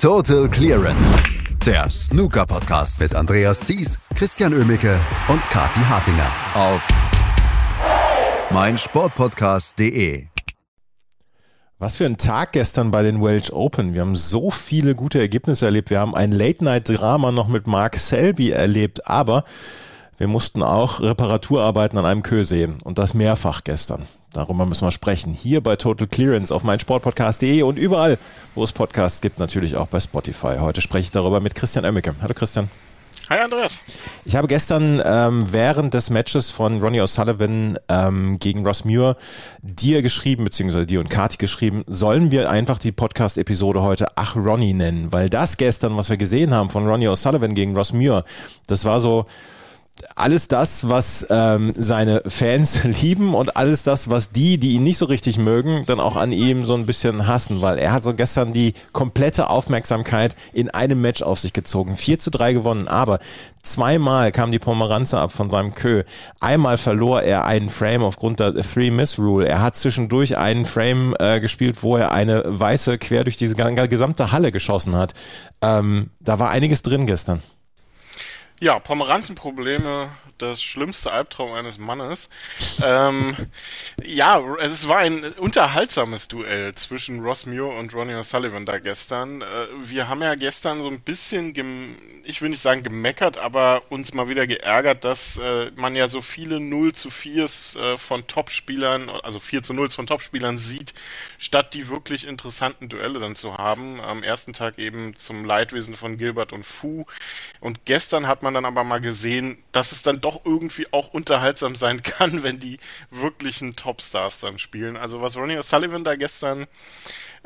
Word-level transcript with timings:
Total 0.00 0.48
Clearance. 0.48 1.22
Der 1.66 1.90
Snooker-Podcast 1.90 3.00
mit 3.00 3.14
Andreas 3.14 3.60
Thies, 3.60 4.08
Christian 4.14 4.54
Ömicke 4.54 4.98
und 5.28 5.42
Kati 5.50 5.80
Hartinger 5.80 6.32
auf 6.54 6.88
meinsportpodcast.de. 8.50 10.24
Was 11.78 11.96
für 11.96 12.06
ein 12.06 12.16
Tag 12.16 12.52
gestern 12.52 12.90
bei 12.90 13.02
den 13.02 13.22
Welsh 13.22 13.52
Open. 13.52 13.92
Wir 13.92 14.00
haben 14.00 14.16
so 14.16 14.50
viele 14.50 14.94
gute 14.94 15.18
Ergebnisse 15.18 15.66
erlebt. 15.66 15.90
Wir 15.90 16.00
haben 16.00 16.14
ein 16.14 16.32
Late-Night-Drama 16.32 17.30
noch 17.30 17.48
mit 17.48 17.66
Mark 17.66 17.98
Selby 17.98 18.52
erlebt, 18.52 19.06
aber 19.06 19.44
wir 20.16 20.28
mussten 20.28 20.62
auch 20.62 21.00
Reparaturarbeiten 21.00 21.98
an 21.98 22.06
einem 22.06 22.22
Kö 22.22 22.44
sehen 22.44 22.78
und 22.84 22.96
das 22.96 23.12
mehrfach 23.12 23.64
gestern. 23.64 24.06
Darüber 24.32 24.64
müssen 24.64 24.86
wir 24.86 24.92
sprechen. 24.92 25.32
Hier 25.32 25.60
bei 25.60 25.76
Total 25.76 26.06
Clearance 26.06 26.54
auf 26.54 26.62
meinsportpodcast.de 26.62 27.62
und 27.62 27.78
überall, 27.78 28.18
wo 28.54 28.62
es 28.62 28.72
Podcasts 28.72 29.20
gibt, 29.20 29.38
natürlich 29.38 29.76
auch 29.76 29.88
bei 29.88 29.98
Spotify. 29.98 30.56
Heute 30.60 30.80
spreche 30.80 31.04
ich 31.06 31.10
darüber 31.10 31.40
mit 31.40 31.54
Christian 31.54 31.84
Oemmeke. 31.84 32.14
Hallo 32.22 32.34
Christian. 32.34 32.70
Hi 33.28 33.38
Andreas. 33.38 33.82
Ich 34.24 34.34
habe 34.34 34.48
gestern 34.48 35.00
ähm, 35.04 35.52
während 35.52 35.94
des 35.94 36.10
Matches 36.10 36.50
von 36.50 36.80
Ronnie 36.80 37.00
O'Sullivan 37.00 37.76
ähm, 37.88 38.40
gegen 38.40 38.66
Ross 38.66 38.84
Muir 38.84 39.16
dir 39.62 40.02
geschrieben, 40.02 40.44
beziehungsweise 40.44 40.84
dir 40.84 40.98
und 40.98 41.10
Kati 41.10 41.36
geschrieben, 41.36 41.84
sollen 41.86 42.32
wir 42.32 42.50
einfach 42.50 42.78
die 42.78 42.90
Podcast-Episode 42.90 43.82
heute 43.82 44.08
Ach 44.16 44.34
Ronnie 44.34 44.74
nennen, 44.74 45.12
weil 45.12 45.28
das 45.28 45.58
gestern, 45.58 45.96
was 45.96 46.10
wir 46.10 46.16
gesehen 46.16 46.52
haben 46.52 46.70
von 46.70 46.88
Ronnie 46.88 47.06
O'Sullivan 47.06 47.54
gegen 47.54 47.76
Ross 47.76 47.92
Muir, 47.92 48.24
das 48.66 48.84
war 48.84 48.98
so, 48.98 49.26
alles 50.16 50.48
das, 50.48 50.88
was 50.88 51.26
ähm, 51.30 51.72
seine 51.76 52.22
Fans 52.26 52.84
lieben 53.02 53.34
und 53.34 53.56
alles 53.56 53.82
das, 53.82 54.10
was 54.10 54.30
die, 54.30 54.58
die 54.58 54.72
ihn 54.72 54.82
nicht 54.82 54.98
so 54.98 55.06
richtig 55.06 55.38
mögen, 55.38 55.84
dann 55.86 56.00
auch 56.00 56.16
an 56.16 56.32
ihm 56.32 56.64
so 56.64 56.74
ein 56.74 56.86
bisschen 56.86 57.26
hassen, 57.26 57.60
weil 57.60 57.78
er 57.78 57.92
hat 57.92 58.02
so 58.02 58.14
gestern 58.14 58.52
die 58.52 58.74
komplette 58.92 59.50
Aufmerksamkeit 59.50 60.36
in 60.52 60.70
einem 60.70 61.00
Match 61.00 61.22
auf 61.22 61.40
sich 61.40 61.52
gezogen. 61.52 61.96
4 61.96 62.18
zu 62.18 62.30
3 62.30 62.52
gewonnen, 62.52 62.88
aber 62.88 63.18
zweimal 63.62 64.32
kam 64.32 64.52
die 64.52 64.58
Pomeranze 64.58 65.18
ab 65.18 65.32
von 65.32 65.50
seinem 65.50 65.74
Kö. 65.74 66.02
Einmal 66.40 66.78
verlor 66.78 67.22
er 67.22 67.44
einen 67.44 67.68
Frame 67.68 68.02
aufgrund 68.02 68.40
der 68.40 68.54
Three-Miss-Rule. 68.54 69.46
Er 69.46 69.60
hat 69.60 69.76
zwischendurch 69.76 70.36
einen 70.38 70.64
Frame 70.64 71.14
äh, 71.18 71.40
gespielt, 71.40 71.82
wo 71.82 71.96
er 71.96 72.12
eine 72.12 72.42
weiße 72.46 72.98
quer 72.98 73.24
durch 73.24 73.36
diese 73.36 73.54
gesamte 73.54 74.32
Halle 74.32 74.52
geschossen 74.52 74.96
hat. 74.96 75.12
Ähm, 75.60 76.10
da 76.20 76.38
war 76.38 76.50
einiges 76.50 76.82
drin 76.82 77.06
gestern. 77.06 77.42
Ja, 78.62 78.78
Pomeranzenprobleme, 78.78 80.10
das 80.36 80.62
schlimmste 80.62 81.10
Albtraum 81.12 81.52
eines 81.52 81.78
Mannes. 81.78 82.28
ähm, 82.84 83.34
ja, 84.04 84.38
es 84.56 84.86
war 84.86 84.98
ein 84.98 85.24
unterhaltsames 85.38 86.28
Duell 86.28 86.74
zwischen 86.74 87.20
Ross 87.20 87.46
Muir 87.46 87.68
und 87.68 87.94
Ronnie 87.94 88.12
O'Sullivan 88.14 88.66
da 88.66 88.78
gestern. 88.78 89.40
Äh, 89.40 89.66
wir 89.82 90.08
haben 90.08 90.20
ja 90.20 90.34
gestern 90.34 90.82
so 90.82 90.88
ein 90.88 91.00
bisschen, 91.00 91.54
ich 92.24 92.42
will 92.42 92.50
nicht 92.50 92.60
sagen 92.60 92.82
gemeckert, 92.82 93.38
aber 93.38 93.82
uns 93.88 94.12
mal 94.12 94.28
wieder 94.28 94.46
geärgert, 94.46 95.04
dass 95.04 95.38
äh, 95.38 95.70
man 95.76 95.96
ja 95.96 96.06
so 96.06 96.20
viele 96.20 96.60
0 96.60 96.92
zu 96.92 97.08
4s 97.08 97.78
äh, 97.78 97.96
von 97.96 98.26
Topspielern, 98.26 99.08
also 99.08 99.40
4 99.40 99.62
zu 99.62 99.72
0 99.72 99.88
von 99.90 100.06
Topspielern 100.06 100.58
sieht, 100.58 100.92
statt 101.38 101.72
die 101.72 101.88
wirklich 101.88 102.26
interessanten 102.26 102.90
Duelle 102.90 103.20
dann 103.20 103.34
zu 103.34 103.56
haben. 103.56 104.00
Am 104.02 104.22
ersten 104.22 104.52
Tag 104.52 104.78
eben 104.78 105.16
zum 105.16 105.46
Leidwesen 105.46 105.96
von 105.96 106.18
Gilbert 106.18 106.52
und 106.52 106.64
Fu. 106.64 107.06
Und 107.60 107.86
gestern 107.86 108.26
hat 108.26 108.42
man 108.42 108.49
man 108.50 108.62
dann 108.62 108.72
aber 108.72 108.84
mal 108.84 109.00
gesehen, 109.00 109.58
dass 109.72 109.92
es 109.92 110.02
dann 110.02 110.20
doch 110.20 110.44
irgendwie 110.44 110.86
auch 110.92 111.08
unterhaltsam 111.14 111.74
sein 111.74 112.02
kann, 112.02 112.42
wenn 112.42 112.58
die 112.58 112.78
wirklichen 113.10 113.76
Topstars 113.76 114.38
dann 114.38 114.58
spielen. 114.58 114.96
Also 114.96 115.20
was 115.20 115.36
Ronnie 115.36 115.58
O'Sullivan 115.58 116.04
da 116.04 116.16
gestern 116.16 116.66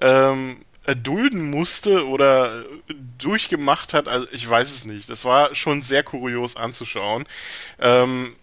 ähm, 0.01 0.65
erdulden 0.87 1.51
musste 1.51 2.07
oder 2.07 2.65
durchgemacht 3.19 3.95
hat, 3.95 4.09
also 4.09 4.27
ich 4.33 4.49
weiß 4.49 4.71
es 4.71 4.85
nicht. 4.85 5.09
Das 5.09 5.25
war 5.25 5.55
schon 5.55 5.83
sehr 5.83 6.03
kurios 6.03 6.57
anzuschauen. 6.57 7.25
Ähm, 7.79 8.35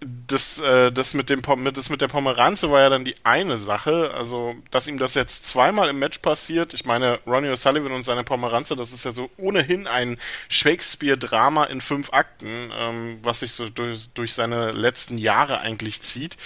das, 0.00 0.60
äh, 0.60 0.92
das, 0.92 1.14
mit 1.14 1.28
dem, 1.28 1.40
das 1.74 1.90
mit 1.90 2.00
der 2.00 2.08
Pomeranze 2.08 2.70
war 2.70 2.80
ja 2.80 2.88
dann 2.88 3.04
die 3.04 3.16
eine 3.24 3.58
Sache. 3.58 4.12
Also, 4.14 4.54
dass 4.70 4.86
ihm 4.86 4.98
das 4.98 5.14
jetzt 5.14 5.46
zweimal 5.46 5.88
im 5.88 5.98
Match 5.98 6.18
passiert. 6.18 6.72
Ich 6.74 6.86
meine, 6.86 7.18
Ronnie 7.26 7.48
O'Sullivan 7.48 7.92
und 7.94 8.04
seine 8.04 8.22
Pomeranze, 8.22 8.76
das 8.76 8.92
ist 8.92 9.04
ja 9.04 9.10
so 9.10 9.30
ohnehin 9.36 9.86
ein 9.86 10.18
Shakespeare-Drama 10.48 11.64
in 11.64 11.80
fünf 11.80 12.12
Akten, 12.12 12.70
ähm, 12.78 13.18
was 13.22 13.40
sich 13.40 13.52
so 13.52 13.68
durch, 13.68 14.10
durch 14.10 14.34
seine 14.34 14.70
letzten 14.70 15.18
Jahre 15.18 15.60
eigentlich 15.60 16.00
zieht. 16.00 16.36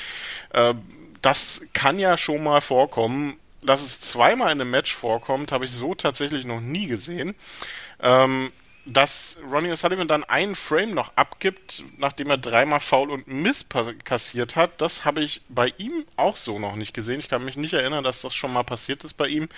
Äh, 0.50 0.74
das 1.20 1.62
kann 1.74 1.98
ja 1.98 2.16
schon 2.16 2.42
mal 2.42 2.60
vorkommen. 2.60 3.38
Dass 3.64 3.82
es 3.82 4.00
zweimal 4.00 4.50
in 4.50 4.60
einem 4.60 4.72
Match 4.72 4.92
vorkommt, 4.92 5.52
habe 5.52 5.66
ich 5.66 5.70
so 5.70 5.94
tatsächlich 5.94 6.44
noch 6.44 6.60
nie 6.60 6.88
gesehen. 6.88 7.36
Ähm, 8.00 8.50
dass 8.84 9.38
Ronnie 9.50 9.70
O'Sullivan 9.70 10.06
dann 10.06 10.24
einen 10.24 10.56
Frame 10.56 10.94
noch 10.94 11.12
abgibt, 11.16 11.84
nachdem 11.98 12.30
er 12.30 12.38
dreimal 12.38 12.80
Foul 12.80 13.10
und 13.10 13.28
Miss 13.28 13.66
kassiert 14.04 14.56
hat, 14.56 14.80
das 14.80 15.04
habe 15.04 15.22
ich 15.22 15.42
bei 15.48 15.72
ihm 15.78 16.04
auch 16.16 16.36
so 16.36 16.58
noch 16.58 16.76
nicht 16.76 16.92
gesehen. 16.92 17.20
Ich 17.20 17.28
kann 17.28 17.44
mich 17.44 17.56
nicht 17.56 17.74
erinnern, 17.74 18.02
dass 18.02 18.22
das 18.22 18.34
schon 18.34 18.52
mal 18.52 18.64
passiert 18.64 19.04
ist 19.04 19.14
bei 19.14 19.28
ihm. 19.28 19.48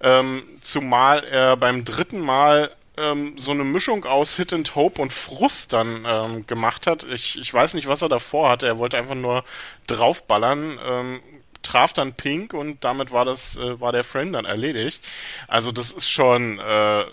Ähm, 0.00 0.42
zumal 0.62 1.24
er 1.24 1.56
beim 1.56 1.84
dritten 1.84 2.20
Mal 2.20 2.74
ähm, 2.96 3.34
so 3.36 3.50
eine 3.50 3.64
Mischung 3.64 4.04
aus 4.04 4.36
Hit 4.36 4.52
and 4.52 4.74
Hope 4.74 5.00
und 5.00 5.12
Frust 5.12 5.72
dann 5.72 6.04
ähm, 6.06 6.46
gemacht 6.46 6.86
hat. 6.86 7.04
Ich, 7.04 7.38
ich 7.38 7.52
weiß 7.52 7.74
nicht, 7.74 7.88
was 7.88 8.02
er 8.02 8.08
davor 8.08 8.48
hatte. 8.48 8.66
Er 8.66 8.78
wollte 8.78 8.96
einfach 8.96 9.14
nur 9.14 9.44
draufballern. 9.86 10.78
Ähm, 10.84 11.20
traf 11.62 11.92
dann 11.92 12.12
Pink 12.14 12.54
und 12.54 12.84
damit 12.84 13.12
war 13.12 13.24
das 13.24 13.56
äh, 13.56 13.80
war 13.80 13.92
der 13.92 14.04
Frame 14.04 14.32
dann 14.32 14.44
erledigt. 14.44 15.02
Also 15.48 15.72
das 15.72 15.92
ist 15.92 16.10
schon 16.10 16.58
äh, 16.58 17.04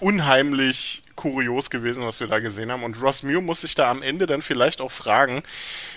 unheimlich 0.00 1.02
kurios 1.16 1.68
gewesen, 1.68 2.04
was 2.04 2.20
wir 2.20 2.28
da 2.28 2.38
gesehen 2.38 2.70
haben. 2.70 2.84
Und 2.84 3.02
Ross 3.02 3.24
Mew 3.24 3.40
muss 3.40 3.62
sich 3.62 3.74
da 3.74 3.90
am 3.90 4.02
Ende 4.02 4.26
dann 4.26 4.40
vielleicht 4.40 4.80
auch 4.80 4.92
fragen, 4.92 5.42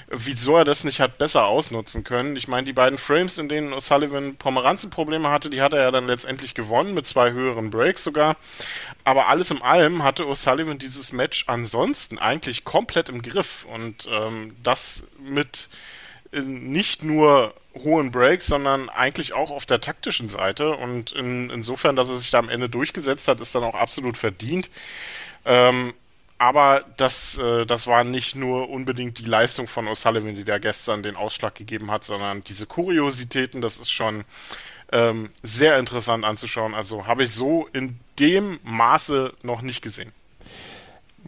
wieso 0.08 0.58
er 0.58 0.66
das 0.66 0.84
nicht 0.84 1.00
hat 1.00 1.20
besser 1.20 1.46
ausnutzen 1.46 2.04
können. 2.04 2.36
Ich 2.36 2.48
meine, 2.48 2.66
die 2.66 2.74
beiden 2.74 2.98
Frames, 2.98 3.38
in 3.38 3.48
denen 3.48 3.74
O'Sullivan 3.74 4.36
Pomeranzenprobleme 4.38 5.30
hatte, 5.30 5.52
die 5.52 5.62
hat 5.62 5.74
er 5.74 5.84
ja 5.84 5.92
dann 5.92 6.08
letztendlich 6.08 6.56
gewonnen, 6.56 6.96
mit 6.96 7.06
zwei 7.06 7.32
höheren 7.32 7.70
Breaks 7.70 8.04
sogar. 8.04 8.36
Aber 9.04 9.28
alles 9.28 9.52
in 9.52 9.62
allem 9.62 10.04
hatte 10.04 10.24
O'Sullivan 10.24 10.80
dieses 10.80 11.14
Match 11.14 11.46
ansonsten 11.48 12.18
eigentlich 12.18 12.64
komplett 12.64 13.08
im 13.08 13.22
Griff. 13.22 13.66
Und 13.72 14.08
ähm, 14.12 14.56
das 14.64 15.04
mit 15.20 15.70
nicht 16.31 17.03
nur 17.03 17.53
hohen 17.75 18.12
Breaks, 18.12 18.47
sondern 18.47 18.90
eigentlich 18.90 19.34
auch 19.34 19.52
auf 19.52 19.66
der 19.66 19.81
taktischen 19.81 20.28
Seite. 20.30 20.75
Und 20.75 21.12
in, 21.12 21.50
insofern, 21.50 21.96
dass 21.96 22.09
er 22.09 22.18
sich 22.18 22.31
da 22.31 22.40
am 22.40 22.50
Ende 22.50 22.69
durchgesetzt 22.69 23.28
hat, 23.28 23.40
ist 23.40 23.56
dann 23.56 23.64
auch 23.64 23.75
absolut 23.75 24.18
verdient. 24.18 24.70
Ähm, 25.46 25.94
aber 26.38 26.84
das, 26.97 27.38
äh, 27.38 27.66
das 27.66 27.88
war 27.88 28.03
nicht 28.03 28.36
nur 28.36 28.70
unbedingt 28.70 29.20
die 29.20 29.25
Leistung 29.25 29.68
von 29.68 29.88
O'Sullivan, 29.88 30.36
die 30.36 30.44
da 30.44 30.58
gestern 30.58 31.03
den 31.03 31.16
Ausschlag 31.16 31.56
gegeben 31.56 31.91
hat, 31.91 32.03
sondern 32.03 32.44
diese 32.44 32.66
Kuriositäten, 32.66 33.62
das 33.62 33.78
ist 33.78 33.91
schon 33.91 34.25
ähm, 34.91 35.30
sehr 35.44 35.78
interessant 35.78 36.25
anzuschauen. 36.25 36.74
Also 36.74 37.06
habe 37.08 37.24
ich 37.24 37.31
so 37.31 37.68
in 37.74 38.00
dem 38.20 38.59
Maße 38.64 39.34
noch 39.44 39.62
nicht 39.62 39.81
gesehen. 39.81 40.12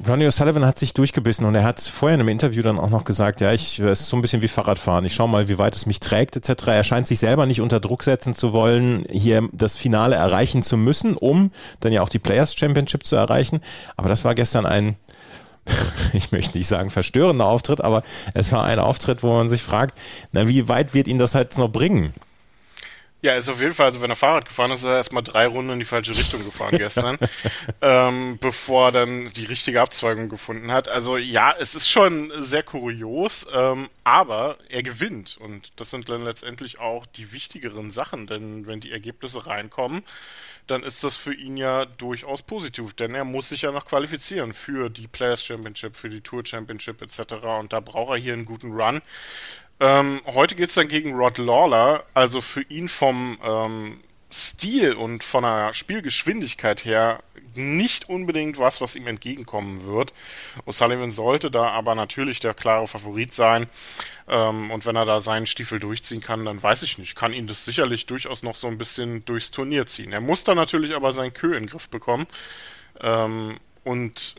Ronnie 0.07 0.25
O'Sullivan 0.25 0.65
hat 0.65 0.79
sich 0.79 0.93
durchgebissen 0.93 1.45
und 1.45 1.53
er 1.53 1.63
hat 1.63 1.79
vorher 1.79 2.15
in 2.15 2.21
einem 2.21 2.29
Interview 2.29 2.63
dann 2.63 2.79
auch 2.79 2.89
noch 2.89 3.03
gesagt, 3.03 3.41
ja, 3.41 3.53
ich, 3.53 3.79
es 3.79 4.01
ist 4.01 4.09
so 4.09 4.17
ein 4.17 4.21
bisschen 4.21 4.41
wie 4.41 4.47
Fahrradfahren. 4.47 5.05
Ich 5.05 5.13
schaue 5.13 5.29
mal, 5.29 5.47
wie 5.49 5.59
weit 5.59 5.75
es 5.75 5.85
mich 5.85 5.99
trägt, 5.99 6.35
etc. 6.35 6.67
Er 6.67 6.83
scheint 6.83 7.05
sich 7.05 7.19
selber 7.19 7.45
nicht 7.45 7.61
unter 7.61 7.79
Druck 7.79 8.03
setzen 8.03 8.33
zu 8.33 8.53
wollen, 8.53 9.05
hier 9.09 9.47
das 9.51 9.77
Finale 9.77 10.15
erreichen 10.15 10.63
zu 10.63 10.77
müssen, 10.77 11.15
um 11.15 11.51
dann 11.79 11.93
ja 11.93 12.01
auch 12.01 12.09
die 12.09 12.19
Players 12.19 12.55
Championship 12.55 13.05
zu 13.05 13.15
erreichen. 13.15 13.61
Aber 13.95 14.09
das 14.09 14.25
war 14.25 14.33
gestern 14.33 14.65
ein, 14.65 14.95
ich 16.13 16.31
möchte 16.31 16.57
nicht 16.57 16.67
sagen 16.67 16.89
verstörender 16.89 17.45
Auftritt, 17.45 17.81
aber 17.81 18.01
es 18.33 18.51
war 18.51 18.63
ein 18.63 18.79
Auftritt, 18.79 19.21
wo 19.21 19.33
man 19.33 19.49
sich 19.49 19.61
fragt, 19.61 19.95
na, 20.31 20.47
wie 20.47 20.67
weit 20.69 20.95
wird 20.95 21.07
ihn 21.07 21.19
das 21.19 21.35
halt 21.35 21.55
noch 21.57 21.69
bringen? 21.69 22.13
Ja, 23.23 23.35
ist 23.35 23.47
auf 23.47 23.61
jeden 23.61 23.73
Fall, 23.73 23.85
also 23.85 24.01
wenn 24.01 24.09
er 24.09 24.17
Fahrrad 24.17 24.49
gefahren 24.49 24.71
ist, 24.71 24.81
ist 24.81 24.89
er 24.89 24.97
erstmal 24.97 25.23
drei 25.23 25.47
Runden 25.47 25.71
in 25.71 25.79
die 25.79 25.85
falsche 25.85 26.11
Richtung 26.11 26.43
gefahren 26.43 26.77
gestern, 26.77 27.17
ähm, 27.81 28.37
bevor 28.37 28.89
er 28.89 28.91
dann 28.91 29.31
die 29.31 29.45
richtige 29.45 29.79
Abzweigung 29.79 30.27
gefunden 30.27 30.73
hat. 30.73 30.89
Also 30.89 31.15
ja, 31.15 31.55
es 31.57 31.73
ist 31.73 31.87
schon 31.87 32.33
sehr 32.39 32.63
kurios, 32.63 33.47
ähm, 33.53 33.87
aber 34.03 34.57
er 34.67 34.83
gewinnt 34.83 35.37
und 35.37 35.79
das 35.79 35.89
sind 35.89 36.09
dann 36.09 36.25
letztendlich 36.25 36.81
auch 36.81 37.05
die 37.05 37.31
wichtigeren 37.31 37.91
Sachen, 37.91 38.27
denn 38.27 38.67
wenn 38.67 38.81
die 38.81 38.91
Ergebnisse 38.91 39.47
reinkommen, 39.47 40.03
dann 40.67 40.83
ist 40.83 41.03
das 41.03 41.15
für 41.15 41.33
ihn 41.33 41.57
ja 41.57 41.85
durchaus 41.85 42.41
positiv, 42.41 42.93
denn 42.93 43.15
er 43.15 43.25
muss 43.25 43.49
sich 43.49 43.63
ja 43.63 43.71
noch 43.71 43.85
qualifizieren 43.85 44.53
für 44.53 44.89
die 44.89 45.07
Players 45.07 45.43
Championship, 45.43 45.95
für 45.95 46.09
die 46.09 46.21
Tour 46.21 46.45
Championship 46.45 47.01
etc. 47.01 47.33
Und 47.59 47.73
da 47.73 47.79
braucht 47.79 48.11
er 48.11 48.17
hier 48.17 48.33
einen 48.33 48.45
guten 48.45 48.71
Run. 48.71 49.01
Ähm, 49.83 50.21
heute 50.27 50.55
geht 50.55 50.69
es 50.69 50.75
dann 50.75 50.87
gegen 50.87 51.13
Rod 51.13 51.37
Lawler, 51.37 52.05
also 52.13 52.39
für 52.39 52.61
ihn 52.61 52.87
vom 52.87 53.37
ähm, 53.43 53.99
Stil 54.31 54.93
und 54.93 55.25
von 55.25 55.43
der 55.43 55.73
Spielgeschwindigkeit 55.73 56.85
her 56.85 57.21
nicht 57.53 58.07
unbedingt 58.07 58.59
was, 58.59 58.79
was 58.79 58.95
ihm 58.95 59.07
entgegenkommen 59.07 59.85
wird. 59.85 60.13
O'Sullivan 60.65 61.11
sollte 61.11 61.51
da 61.51 61.65
aber 61.65 61.95
natürlich 61.95 62.39
der 62.39 62.53
klare 62.53 62.87
Favorit 62.87 63.33
sein. 63.33 63.67
Ähm, 64.29 64.71
und 64.71 64.85
wenn 64.85 64.95
er 64.95 65.03
da 65.03 65.19
seinen 65.19 65.47
Stiefel 65.47 65.81
durchziehen 65.81 66.21
kann, 66.21 66.45
dann 66.45 66.63
weiß 66.63 66.83
ich 66.83 66.97
nicht, 66.97 67.15
kann 67.15 67.33
ihn 67.33 67.47
das 67.47 67.65
sicherlich 67.65 68.05
durchaus 68.05 68.41
noch 68.41 68.55
so 68.55 68.67
ein 68.67 68.77
bisschen 68.77 69.25
durchs 69.25 69.51
Turnier 69.51 69.85
ziehen. 69.85 70.13
Er 70.13 70.21
muss 70.21 70.45
da 70.45 70.55
natürlich 70.55 70.95
aber 70.95 71.11
seinen 71.11 71.33
Kö 71.33 71.47
in 71.47 71.63
den 71.63 71.69
Griff 71.69 71.89
bekommen. 71.89 72.25
Ähm, 73.01 73.57
und 73.83 74.35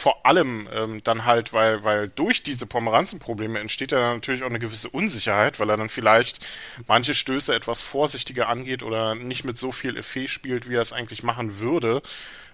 vor 0.00 0.24
allem 0.24 0.66
ähm, 0.72 1.04
dann 1.04 1.26
halt, 1.26 1.52
weil, 1.52 1.84
weil 1.84 2.08
durch 2.08 2.42
diese 2.42 2.66
Pomeranzenprobleme 2.66 3.58
entsteht 3.58 3.92
ja 3.92 4.14
natürlich 4.14 4.42
auch 4.42 4.48
eine 4.48 4.58
gewisse 4.58 4.88
Unsicherheit, 4.88 5.60
weil 5.60 5.68
er 5.68 5.76
dann 5.76 5.90
vielleicht 5.90 6.38
manche 6.86 7.14
Stöße 7.14 7.54
etwas 7.54 7.82
vorsichtiger 7.82 8.48
angeht 8.48 8.82
oder 8.82 9.14
nicht 9.14 9.44
mit 9.44 9.58
so 9.58 9.72
viel 9.72 9.96
Effet 9.98 10.28
spielt, 10.28 10.70
wie 10.70 10.76
er 10.76 10.80
es 10.80 10.94
eigentlich 10.94 11.22
machen 11.22 11.58
würde, 11.58 12.02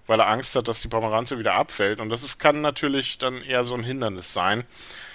weil 0.09 0.19
er 0.21 0.29
Angst 0.29 0.57
hat, 0.57 0.67
dass 0.67 0.83
die 0.83 0.89
Pomeranze 0.89 1.39
wieder 1.39 1.55
abfällt. 1.55 2.01
Und 2.01 2.11
das 2.11 2.25
ist, 2.25 2.39
kann 2.39 2.61
natürlich 2.63 3.19
dann 3.19 3.43
eher 3.43 3.65
so 3.65 3.75
ein 3.75 3.85
Hindernis 3.85 4.33
sein. 4.33 4.65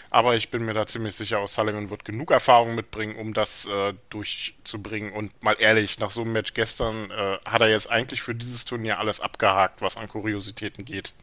Aber 0.09 0.35
ich 0.35 0.49
bin 0.49 0.63
mir 0.63 0.73
da 0.73 0.85
ziemlich 0.87 1.15
sicher, 1.15 1.37
O'Sullivan 1.41 1.89
wird 1.89 2.05
genug 2.05 2.31
Erfahrung 2.31 2.75
mitbringen, 2.75 3.15
um 3.15 3.33
das 3.33 3.65
äh, 3.65 3.93
durchzubringen. 4.09 5.11
Und 5.11 5.41
mal 5.43 5.55
ehrlich, 5.59 5.99
nach 5.99 6.11
so 6.11 6.21
einem 6.21 6.31
Match 6.33 6.53
gestern 6.53 7.11
äh, 7.11 7.37
hat 7.45 7.61
er 7.61 7.69
jetzt 7.69 7.89
eigentlich 7.89 8.21
für 8.21 8.35
dieses 8.35 8.65
Turnier 8.65 8.99
alles 8.99 9.19
abgehakt, 9.19 9.81
was 9.81 9.97
an 9.97 10.07
Kuriositäten 10.09 10.85
geht. 10.85 11.13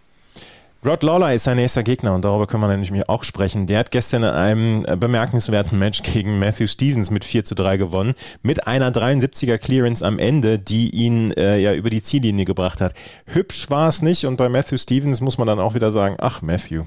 Rod 0.86 1.02
Lawler 1.02 1.34
ist 1.34 1.42
sein 1.42 1.56
nächster 1.56 1.82
Gegner 1.82 2.14
und 2.14 2.24
darüber 2.24 2.46
können 2.46 2.62
wir 2.62 2.68
nämlich 2.68 3.08
auch 3.08 3.24
sprechen. 3.24 3.66
Der 3.66 3.80
hat 3.80 3.90
gestern 3.90 4.22
in 4.22 4.28
einem 4.28 4.84
äh, 4.86 4.96
bemerkenswerten 4.96 5.76
Match 5.76 6.04
gegen 6.04 6.38
Matthew 6.38 6.68
Stevens 6.68 7.10
mit 7.10 7.24
4 7.24 7.44
zu 7.44 7.56
3 7.56 7.78
gewonnen, 7.78 8.14
mit 8.42 8.68
einer 8.68 8.92
73er 8.92 9.58
Clearance 9.58 10.06
am 10.06 10.20
Ende, 10.20 10.60
die 10.60 10.90
ihn 10.90 11.32
äh, 11.32 11.58
ja 11.58 11.74
über 11.74 11.90
die 11.90 12.00
Ziellinie 12.00 12.44
gebracht 12.44 12.80
hat. 12.80 12.94
Hübsch 13.26 13.68
war 13.70 13.88
es 13.88 14.02
nicht 14.02 14.24
und 14.24 14.36
bei 14.36 14.48
Matthew 14.48 14.76
Stevens 14.76 15.20
muss 15.20 15.36
man 15.36 15.48
dann 15.48 15.58
auch 15.58 15.74
wieder 15.74 15.90
sagen, 15.90 16.14
ach 16.20 16.42
Matthew, 16.42 16.84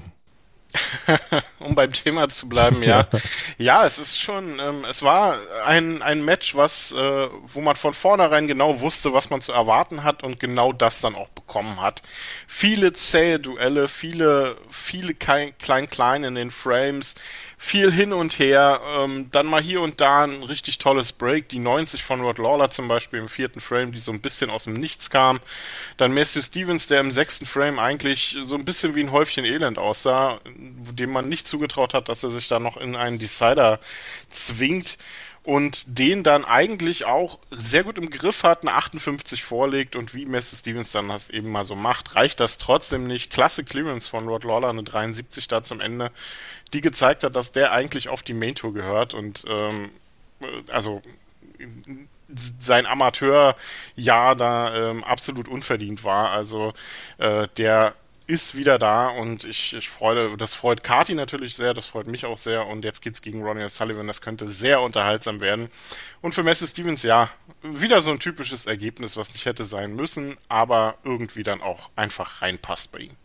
um 1.58 1.74
beim 1.74 1.92
Thema 1.92 2.28
zu 2.28 2.48
bleiben, 2.48 2.82
ja. 2.82 3.06
ja, 3.58 3.84
es 3.84 3.98
ist 3.98 4.20
schon, 4.20 4.58
ähm, 4.58 4.84
es 4.88 5.02
war 5.02 5.38
ein, 5.66 6.02
ein 6.02 6.24
Match, 6.24 6.54
was, 6.54 6.92
äh, 6.92 7.28
wo 7.46 7.60
man 7.60 7.76
von 7.76 7.94
vornherein 7.94 8.46
genau 8.46 8.80
wusste, 8.80 9.12
was 9.12 9.30
man 9.30 9.40
zu 9.40 9.52
erwarten 9.52 10.02
hat 10.04 10.22
und 10.22 10.40
genau 10.40 10.72
das 10.72 11.00
dann 11.00 11.14
auch 11.14 11.28
bekommen 11.28 11.80
hat. 11.80 12.02
Viele 12.46 12.92
zähe 12.92 13.38
Duelle, 13.38 13.88
viele, 13.88 14.56
viele 14.70 15.14
klein-klein 15.14 16.24
in 16.24 16.34
den 16.34 16.50
Frames, 16.50 17.14
viel 17.62 17.92
hin 17.92 18.12
und 18.12 18.40
her, 18.40 18.80
ähm, 18.98 19.28
dann 19.30 19.46
mal 19.46 19.62
hier 19.62 19.82
und 19.82 20.00
da 20.00 20.24
ein 20.24 20.42
richtig 20.42 20.78
tolles 20.78 21.12
Break, 21.12 21.48
die 21.48 21.60
90 21.60 22.02
von 22.02 22.20
Rod 22.20 22.38
Lawler 22.38 22.70
zum 22.70 22.88
Beispiel 22.88 23.20
im 23.20 23.28
vierten 23.28 23.60
Frame, 23.60 23.92
die 23.92 24.00
so 24.00 24.10
ein 24.10 24.20
bisschen 24.20 24.50
aus 24.50 24.64
dem 24.64 24.72
Nichts 24.72 25.10
kam. 25.10 25.38
Dann 25.96 26.12
Matthew 26.12 26.42
Stevens, 26.42 26.88
der 26.88 26.98
im 26.98 27.12
sechsten 27.12 27.46
Frame 27.46 27.78
eigentlich 27.78 28.36
so 28.42 28.56
ein 28.56 28.64
bisschen 28.64 28.96
wie 28.96 29.04
ein 29.04 29.12
Häufchen 29.12 29.44
Elend 29.44 29.78
aussah, 29.78 30.40
dem 30.44 31.12
man 31.12 31.28
nicht 31.28 31.46
zugetraut 31.46 31.94
hat, 31.94 32.08
dass 32.08 32.24
er 32.24 32.30
sich 32.30 32.48
da 32.48 32.58
noch 32.58 32.76
in 32.76 32.96
einen 32.96 33.20
Decider 33.20 33.78
zwingt 34.28 34.98
und 35.44 35.98
den 35.98 36.22
dann 36.22 36.44
eigentlich 36.44 37.04
auch 37.04 37.38
sehr 37.50 37.82
gut 37.82 37.98
im 37.98 38.10
Griff 38.10 38.44
hat, 38.44 38.62
eine 38.62 38.74
58 38.74 39.42
vorlegt 39.42 39.96
und 39.96 40.14
wie 40.14 40.24
Messi 40.24 40.56
Stevens 40.56 40.92
dann 40.92 41.08
das 41.08 41.30
eben 41.30 41.50
mal 41.50 41.64
so 41.64 41.74
macht, 41.74 42.14
reicht 42.14 42.38
das 42.38 42.58
trotzdem 42.58 43.06
nicht. 43.06 43.32
Klasse 43.32 43.64
Clearance 43.64 44.08
von 44.08 44.28
Rod 44.28 44.44
Lawler, 44.44 44.68
eine 44.68 44.84
73 44.84 45.48
da 45.48 45.64
zum 45.64 45.80
Ende, 45.80 46.12
die 46.72 46.80
gezeigt 46.80 47.24
hat, 47.24 47.34
dass 47.34 47.50
der 47.50 47.72
eigentlich 47.72 48.08
auf 48.08 48.22
die 48.22 48.34
Main 48.34 48.54
Tour 48.54 48.72
gehört 48.72 49.14
und 49.14 49.44
ähm, 49.48 49.90
also 50.68 51.02
sein 52.58 52.86
Amateurjahr 52.86 54.36
da 54.36 54.90
ähm, 54.90 55.04
absolut 55.04 55.48
unverdient 55.48 56.04
war. 56.04 56.30
Also 56.30 56.72
äh, 57.18 57.48
der 57.56 57.94
ist 58.26 58.56
wieder 58.56 58.78
da 58.78 59.08
und 59.08 59.44
ich, 59.44 59.74
ich 59.74 59.88
freue, 59.88 60.36
das 60.36 60.54
freut 60.54 60.82
Kati 60.82 61.14
natürlich 61.14 61.56
sehr, 61.56 61.74
das 61.74 61.86
freut 61.86 62.06
mich 62.06 62.24
auch 62.24 62.38
sehr 62.38 62.66
und 62.66 62.84
jetzt 62.84 63.02
geht's 63.02 63.22
gegen 63.22 63.42
Ronnie 63.42 63.68
Sullivan, 63.68 64.06
das 64.06 64.20
könnte 64.20 64.48
sehr 64.48 64.80
unterhaltsam 64.80 65.40
werden. 65.40 65.68
Und 66.20 66.34
für 66.34 66.42
Messi 66.42 66.66
Stevens, 66.66 67.02
ja, 67.02 67.30
wieder 67.62 68.00
so 68.00 68.10
ein 68.10 68.18
typisches 68.18 68.66
Ergebnis, 68.66 69.16
was 69.16 69.32
nicht 69.32 69.46
hätte 69.46 69.64
sein 69.64 69.94
müssen, 69.94 70.36
aber 70.48 70.96
irgendwie 71.04 71.42
dann 71.42 71.60
auch 71.60 71.90
einfach 71.96 72.42
reinpasst 72.42 72.92
bei 72.92 72.98
ihm. 73.00 73.16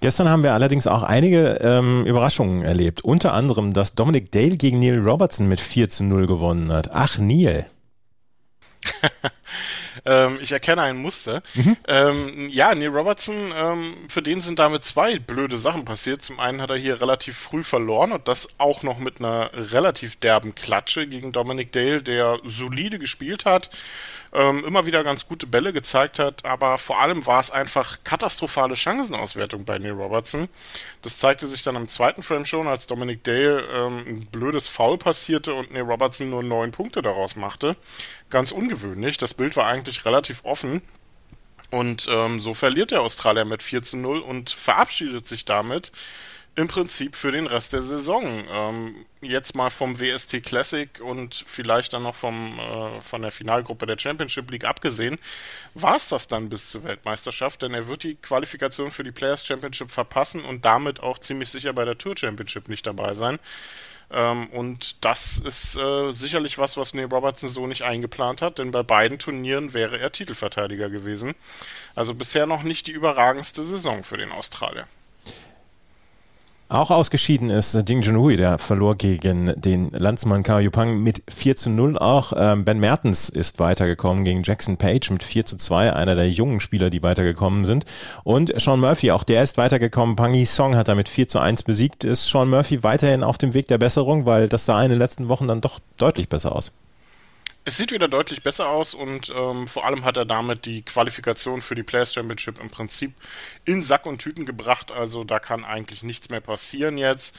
Gestern 0.00 0.28
haben 0.30 0.42
wir 0.42 0.54
allerdings 0.54 0.86
auch 0.86 1.02
einige 1.02 1.58
ähm, 1.60 2.06
Überraschungen 2.06 2.62
erlebt. 2.62 3.02
Unter 3.02 3.34
anderem, 3.34 3.74
dass 3.74 3.94
Dominic 3.94 4.32
Dale 4.32 4.56
gegen 4.56 4.78
Neil 4.78 5.00
Robertson 5.00 5.48
mit 5.48 5.60
4 5.60 5.88
zu 5.90 6.04
0 6.04 6.26
gewonnen 6.26 6.72
hat. 6.72 6.90
Ach, 6.92 7.18
Neil. 7.18 7.68
ähm, 10.04 10.38
ich 10.40 10.52
erkenne 10.52 10.82
ein 10.82 10.96
Muster. 10.96 11.42
Mhm. 11.54 11.76
Ähm, 11.86 12.48
ja, 12.50 12.74
Neil 12.74 12.88
Robertson, 12.88 13.52
ähm, 13.56 13.94
für 14.08 14.22
den 14.22 14.40
sind 14.40 14.58
damit 14.58 14.84
zwei 14.84 15.18
blöde 15.18 15.58
Sachen 15.58 15.84
passiert. 15.84 16.22
Zum 16.22 16.40
einen 16.40 16.60
hat 16.60 16.70
er 16.70 16.76
hier 16.76 17.00
relativ 17.00 17.36
früh 17.36 17.62
verloren 17.62 18.12
und 18.12 18.28
das 18.28 18.48
auch 18.58 18.82
noch 18.82 18.98
mit 18.98 19.20
einer 19.20 19.50
relativ 19.54 20.16
derben 20.16 20.54
Klatsche 20.54 21.06
gegen 21.06 21.32
Dominic 21.32 21.72
Dale, 21.72 22.02
der 22.02 22.40
solide 22.44 22.98
gespielt 22.98 23.44
hat 23.44 23.70
ähm, 24.32 24.64
immer 24.64 24.86
wieder 24.86 25.02
ganz 25.02 25.26
gute 25.26 25.46
Bälle 25.46 25.72
gezeigt 25.72 26.18
hat, 26.18 26.44
aber 26.44 26.78
vor 26.78 27.00
allem 27.00 27.26
war 27.26 27.40
es 27.40 27.50
einfach 27.50 27.98
katastrophale 28.04 28.76
Chancenauswertung 28.76 29.64
bei 29.64 29.78
Neil 29.78 29.92
Robertson. 29.92 30.48
Das 31.02 31.18
zeigte 31.18 31.48
sich 31.48 31.62
dann 31.62 31.76
im 31.76 31.88
zweiten 31.88 32.22
Frame 32.22 32.44
schon, 32.44 32.68
als 32.68 32.86
Dominic 32.86 33.24
Dale 33.24 33.62
ähm, 33.72 33.98
ein 34.06 34.26
blödes 34.26 34.68
Foul 34.68 34.98
passierte 34.98 35.54
und 35.54 35.72
Neil 35.72 35.82
Robertson 35.82 36.30
nur 36.30 36.42
neun 36.42 36.70
Punkte 36.70 37.02
daraus 37.02 37.36
machte. 37.36 37.76
Ganz 38.30 38.52
ungewöhnlich. 38.52 39.16
Das 39.16 39.34
Bild 39.34 39.56
war 39.56 39.66
eigentlich 39.66 40.04
relativ 40.04 40.44
offen. 40.44 40.82
Und 41.70 42.08
ähm, 42.10 42.40
so 42.40 42.52
verliert 42.54 42.90
der 42.90 43.02
Australier 43.02 43.44
mit 43.44 43.62
4 43.62 43.82
zu 43.82 43.96
0 43.96 44.20
und 44.20 44.50
verabschiedet 44.50 45.26
sich 45.26 45.44
damit 45.44 45.92
im 46.56 46.68
Prinzip 46.68 47.16
für 47.16 47.32
den 47.32 47.46
Rest 47.46 47.72
der 47.72 47.82
Saison. 47.82 48.44
Ähm, 48.50 49.06
jetzt 49.20 49.54
mal 49.54 49.70
vom 49.70 49.98
WST 50.00 50.42
Classic 50.42 51.00
und 51.00 51.44
vielleicht 51.46 51.92
dann 51.92 52.02
noch 52.02 52.14
vom, 52.14 52.58
äh, 52.58 53.00
von 53.00 53.22
der 53.22 53.30
Finalgruppe 53.30 53.86
der 53.86 53.98
Championship 53.98 54.50
League 54.50 54.64
abgesehen, 54.64 55.18
war 55.74 55.96
es 55.96 56.08
das 56.08 56.26
dann 56.26 56.48
bis 56.48 56.70
zur 56.70 56.84
Weltmeisterschaft, 56.84 57.62
denn 57.62 57.74
er 57.74 57.86
wird 57.86 58.02
die 58.02 58.16
Qualifikation 58.16 58.90
für 58.90 59.04
die 59.04 59.12
Players 59.12 59.46
Championship 59.46 59.90
verpassen 59.90 60.44
und 60.44 60.64
damit 60.64 61.00
auch 61.00 61.18
ziemlich 61.18 61.50
sicher 61.50 61.72
bei 61.72 61.84
der 61.84 61.98
Tour 61.98 62.16
Championship 62.16 62.68
nicht 62.68 62.86
dabei 62.86 63.14
sein. 63.14 63.38
Ähm, 64.10 64.48
und 64.48 65.04
das 65.04 65.38
ist 65.38 65.76
äh, 65.76 66.12
sicherlich 66.12 66.58
was, 66.58 66.76
was 66.76 66.94
Neil 66.94 67.06
Robertson 67.06 67.48
so 67.48 67.66
nicht 67.66 67.82
eingeplant 67.82 68.42
hat, 68.42 68.58
denn 68.58 68.72
bei 68.72 68.82
beiden 68.82 69.18
Turnieren 69.18 69.72
wäre 69.72 69.98
er 69.98 70.10
Titelverteidiger 70.10 70.90
gewesen. 70.90 71.34
Also 71.94 72.14
bisher 72.14 72.46
noch 72.46 72.64
nicht 72.64 72.88
die 72.88 72.92
überragendste 72.92 73.62
Saison 73.62 74.02
für 74.02 74.16
den 74.16 74.32
Australier. 74.32 74.86
Auch 76.72 76.92
ausgeschieden 76.92 77.50
ist 77.50 77.88
Ding 77.88 78.00
Junhui, 78.00 78.36
der 78.36 78.56
verlor 78.58 78.94
gegen 78.94 79.52
den 79.60 79.90
Landsmann 79.90 80.44
Kao 80.44 80.60
Yupang 80.60 81.02
mit 81.02 81.20
4 81.28 81.56
zu 81.56 81.68
0. 81.68 81.98
Auch 81.98 82.32
ähm, 82.36 82.64
Ben 82.64 82.78
Mertens 82.78 83.28
ist 83.28 83.58
weitergekommen 83.58 84.24
gegen 84.24 84.44
Jackson 84.44 84.76
Page 84.76 85.10
mit 85.10 85.24
4 85.24 85.44
zu 85.46 85.56
2, 85.56 85.92
einer 85.92 86.14
der 86.14 86.30
jungen 86.30 86.60
Spieler, 86.60 86.88
die 86.88 87.02
weitergekommen 87.02 87.64
sind. 87.64 87.86
Und 88.22 88.52
Sean 88.60 88.78
Murphy, 88.78 89.10
auch 89.10 89.24
der 89.24 89.42
ist 89.42 89.56
weitergekommen. 89.56 90.14
Pang 90.14 90.32
Yi 90.32 90.46
Song 90.46 90.76
hat 90.76 90.86
damit 90.86 91.08
4 91.08 91.26
zu 91.26 91.40
1 91.40 91.64
besiegt. 91.64 92.04
Ist 92.04 92.28
Sean 92.28 92.48
Murphy 92.48 92.84
weiterhin 92.84 93.24
auf 93.24 93.36
dem 93.36 93.52
Weg 93.52 93.66
der 93.66 93.78
Besserung, 93.78 94.24
weil 94.24 94.48
das 94.48 94.64
sah 94.64 94.80
in 94.80 94.90
den 94.90 94.98
letzten 95.00 95.26
Wochen 95.26 95.48
dann 95.48 95.60
doch 95.60 95.80
deutlich 95.96 96.28
besser 96.28 96.54
aus. 96.54 96.70
Es 97.62 97.76
sieht 97.76 97.92
wieder 97.92 98.08
deutlich 98.08 98.42
besser 98.42 98.70
aus 98.70 98.94
und 98.94 99.30
ähm, 99.36 99.68
vor 99.68 99.84
allem 99.84 100.06
hat 100.06 100.16
er 100.16 100.24
damit 100.24 100.64
die 100.64 100.82
Qualifikation 100.82 101.60
für 101.60 101.74
die 101.74 101.82
Players 101.82 102.14
Championship 102.14 102.58
im 102.58 102.70
Prinzip 102.70 103.12
in 103.66 103.82
Sack 103.82 104.06
und 104.06 104.16
Tüten 104.16 104.46
gebracht. 104.46 104.90
Also 104.90 105.24
da 105.24 105.38
kann 105.40 105.66
eigentlich 105.66 106.02
nichts 106.02 106.30
mehr 106.30 106.40
passieren 106.40 106.96
jetzt 106.96 107.38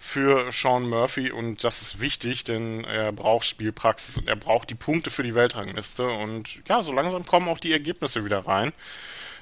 für 0.00 0.50
Sean 0.50 0.88
Murphy 0.88 1.30
und 1.30 1.62
das 1.62 1.82
ist 1.82 2.00
wichtig, 2.00 2.42
denn 2.42 2.82
er 2.82 3.12
braucht 3.12 3.46
Spielpraxis 3.46 4.18
und 4.18 4.26
er 4.28 4.34
braucht 4.34 4.70
die 4.70 4.74
Punkte 4.74 5.12
für 5.12 5.22
die 5.22 5.36
Weltrangliste 5.36 6.04
und 6.04 6.68
ja, 6.68 6.82
so 6.82 6.92
langsam 6.92 7.24
kommen 7.24 7.48
auch 7.48 7.60
die 7.60 7.72
Ergebnisse 7.72 8.24
wieder 8.24 8.40
rein. 8.40 8.72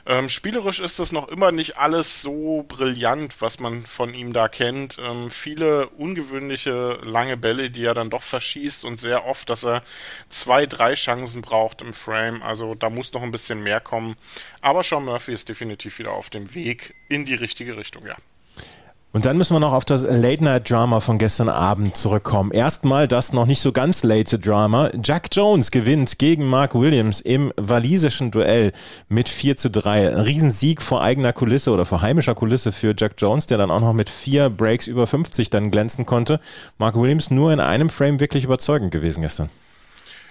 Ähm, 0.08 0.30
spielerisch 0.30 0.80
ist 0.80 0.98
das 1.00 1.12
noch 1.12 1.28
immer 1.28 1.52
nicht 1.52 1.76
alles 1.76 2.22
so 2.22 2.64
brillant, 2.66 3.42
was 3.42 3.60
man 3.60 3.82
von 3.82 4.14
ihm 4.14 4.32
da 4.32 4.48
kennt. 4.48 4.96
Ähm, 4.98 5.30
viele 5.30 5.90
ungewöhnliche 5.90 6.98
lange 7.02 7.36
Bälle, 7.36 7.70
die 7.70 7.84
er 7.84 7.92
dann 7.92 8.08
doch 8.08 8.22
verschießt 8.22 8.86
und 8.86 8.98
sehr 8.98 9.26
oft, 9.26 9.50
dass 9.50 9.66
er 9.66 9.82
zwei, 10.30 10.64
drei 10.64 10.94
Chancen 10.94 11.42
braucht 11.42 11.82
im 11.82 11.92
Frame. 11.92 12.42
Also 12.42 12.74
da 12.74 12.88
muss 12.88 13.12
noch 13.12 13.22
ein 13.22 13.32
bisschen 13.32 13.62
mehr 13.62 13.80
kommen. 13.80 14.16
Aber 14.62 14.82
Sean 14.82 15.04
Murphy 15.04 15.34
ist 15.34 15.50
definitiv 15.50 15.98
wieder 15.98 16.12
auf 16.12 16.30
dem 16.30 16.54
Weg 16.54 16.94
in 17.10 17.26
die 17.26 17.34
richtige 17.34 17.76
Richtung, 17.76 18.06
ja. 18.06 18.16
Und 19.10 19.24
dann 19.24 19.38
müssen 19.38 19.54
wir 19.54 19.60
noch 19.60 19.72
auf 19.72 19.86
das 19.86 20.02
Late-Night-Drama 20.02 21.00
von 21.00 21.16
gestern 21.16 21.48
Abend 21.48 21.96
zurückkommen. 21.96 22.52
Erstmal 22.52 23.08
das 23.08 23.32
noch 23.32 23.46
nicht 23.46 23.62
so 23.62 23.72
ganz 23.72 24.02
late 24.02 24.38
Drama. 24.38 24.90
Jack 25.02 25.28
Jones 25.32 25.70
gewinnt 25.70 26.18
gegen 26.18 26.46
Mark 26.46 26.74
Williams 26.74 27.22
im 27.22 27.50
walisischen 27.56 28.30
Duell 28.30 28.72
mit 29.08 29.30
4 29.30 29.56
zu 29.56 29.70
3. 29.70 30.14
Ein 30.14 30.20
Riesensieg 30.20 30.82
vor 30.82 31.02
eigener 31.02 31.32
Kulisse 31.32 31.70
oder 31.70 31.86
vor 31.86 32.02
heimischer 32.02 32.34
Kulisse 32.34 32.70
für 32.70 32.94
Jack 32.94 33.14
Jones, 33.16 33.46
der 33.46 33.56
dann 33.56 33.70
auch 33.70 33.80
noch 33.80 33.94
mit 33.94 34.10
vier 34.10 34.50
Breaks 34.50 34.86
über 34.86 35.06
50 35.06 35.48
dann 35.48 35.70
glänzen 35.70 36.04
konnte. 36.04 36.38
Mark 36.76 36.94
Williams 36.94 37.30
nur 37.30 37.50
in 37.50 37.60
einem 37.60 37.88
Frame 37.88 38.20
wirklich 38.20 38.44
überzeugend 38.44 38.90
gewesen 38.90 39.22
gestern. 39.22 39.48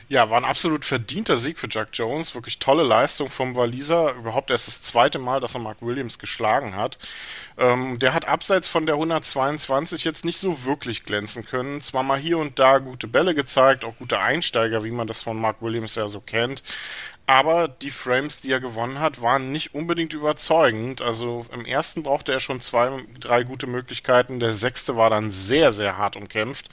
Ja, 0.09 0.29
war 0.29 0.37
ein 0.37 0.45
absolut 0.45 0.85
verdienter 0.85 1.37
Sieg 1.37 1.59
für 1.59 1.67
Jack 1.69 1.89
Jones. 1.91 2.33
Wirklich 2.33 2.59
tolle 2.59 2.83
Leistung 2.83 3.27
vom 3.27 3.55
Waliser. 3.57 4.13
Überhaupt 4.13 4.51
erst 4.51 4.67
das 4.67 4.81
zweite 4.81 5.19
Mal, 5.19 5.41
dass 5.41 5.53
er 5.53 5.59
Mark 5.59 5.81
Williams 5.81 6.17
geschlagen 6.17 6.77
hat. 6.77 6.97
Ähm, 7.57 7.99
der 7.99 8.13
hat 8.13 8.25
abseits 8.25 8.69
von 8.69 8.85
der 8.85 8.95
122 8.95 10.05
jetzt 10.05 10.23
nicht 10.23 10.37
so 10.37 10.63
wirklich 10.63 11.03
glänzen 11.03 11.45
können. 11.45 11.81
Zwar 11.81 12.03
mal 12.03 12.17
hier 12.17 12.37
und 12.37 12.57
da 12.57 12.77
gute 12.77 13.07
Bälle 13.07 13.35
gezeigt, 13.35 13.83
auch 13.83 13.97
gute 13.97 14.19
Einsteiger, 14.19 14.85
wie 14.85 14.91
man 14.91 15.07
das 15.07 15.23
von 15.23 15.41
Mark 15.41 15.61
Williams 15.61 15.95
ja 15.95 16.07
so 16.07 16.21
kennt. 16.21 16.63
Aber 17.29 17.67
die 17.67 17.91
Frames, 17.91 18.39
die 18.39 18.51
er 18.51 18.61
gewonnen 18.61 19.01
hat, 19.01 19.21
waren 19.21 19.51
nicht 19.51 19.75
unbedingt 19.75 20.13
überzeugend. 20.13 21.01
Also 21.01 21.45
im 21.53 21.65
ersten 21.65 22.01
brauchte 22.01 22.31
er 22.31 22.39
schon 22.39 22.61
zwei, 22.61 23.03
drei 23.19 23.43
gute 23.43 23.67
Möglichkeiten. 23.67 24.39
Der 24.39 24.53
sechste 24.53 24.95
war 24.95 25.09
dann 25.09 25.29
sehr, 25.29 25.73
sehr 25.73 25.97
hart 25.97 26.15
umkämpft. 26.15 26.69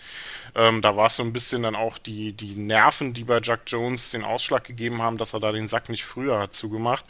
Ähm, 0.54 0.80
da 0.80 0.96
war 0.96 1.06
es 1.06 1.16
so 1.16 1.24
ein 1.24 1.32
bisschen 1.32 1.64
dann 1.64 1.74
auch 1.74 1.98
die, 1.98 2.32
die 2.32 2.54
Nerven, 2.54 3.14
die 3.14 3.24
bei 3.24 3.40
Jack 3.42 3.62
Jones 3.66 4.12
den 4.12 4.22
Ausschlag 4.22 4.62
gegeben 4.62 5.02
haben, 5.02 5.18
dass 5.18 5.34
er 5.34 5.40
da 5.40 5.50
den 5.50 5.66
Sack 5.66 5.88
nicht 5.88 6.04
früher 6.04 6.38
hat 6.38 6.54
zugemacht. 6.54 7.04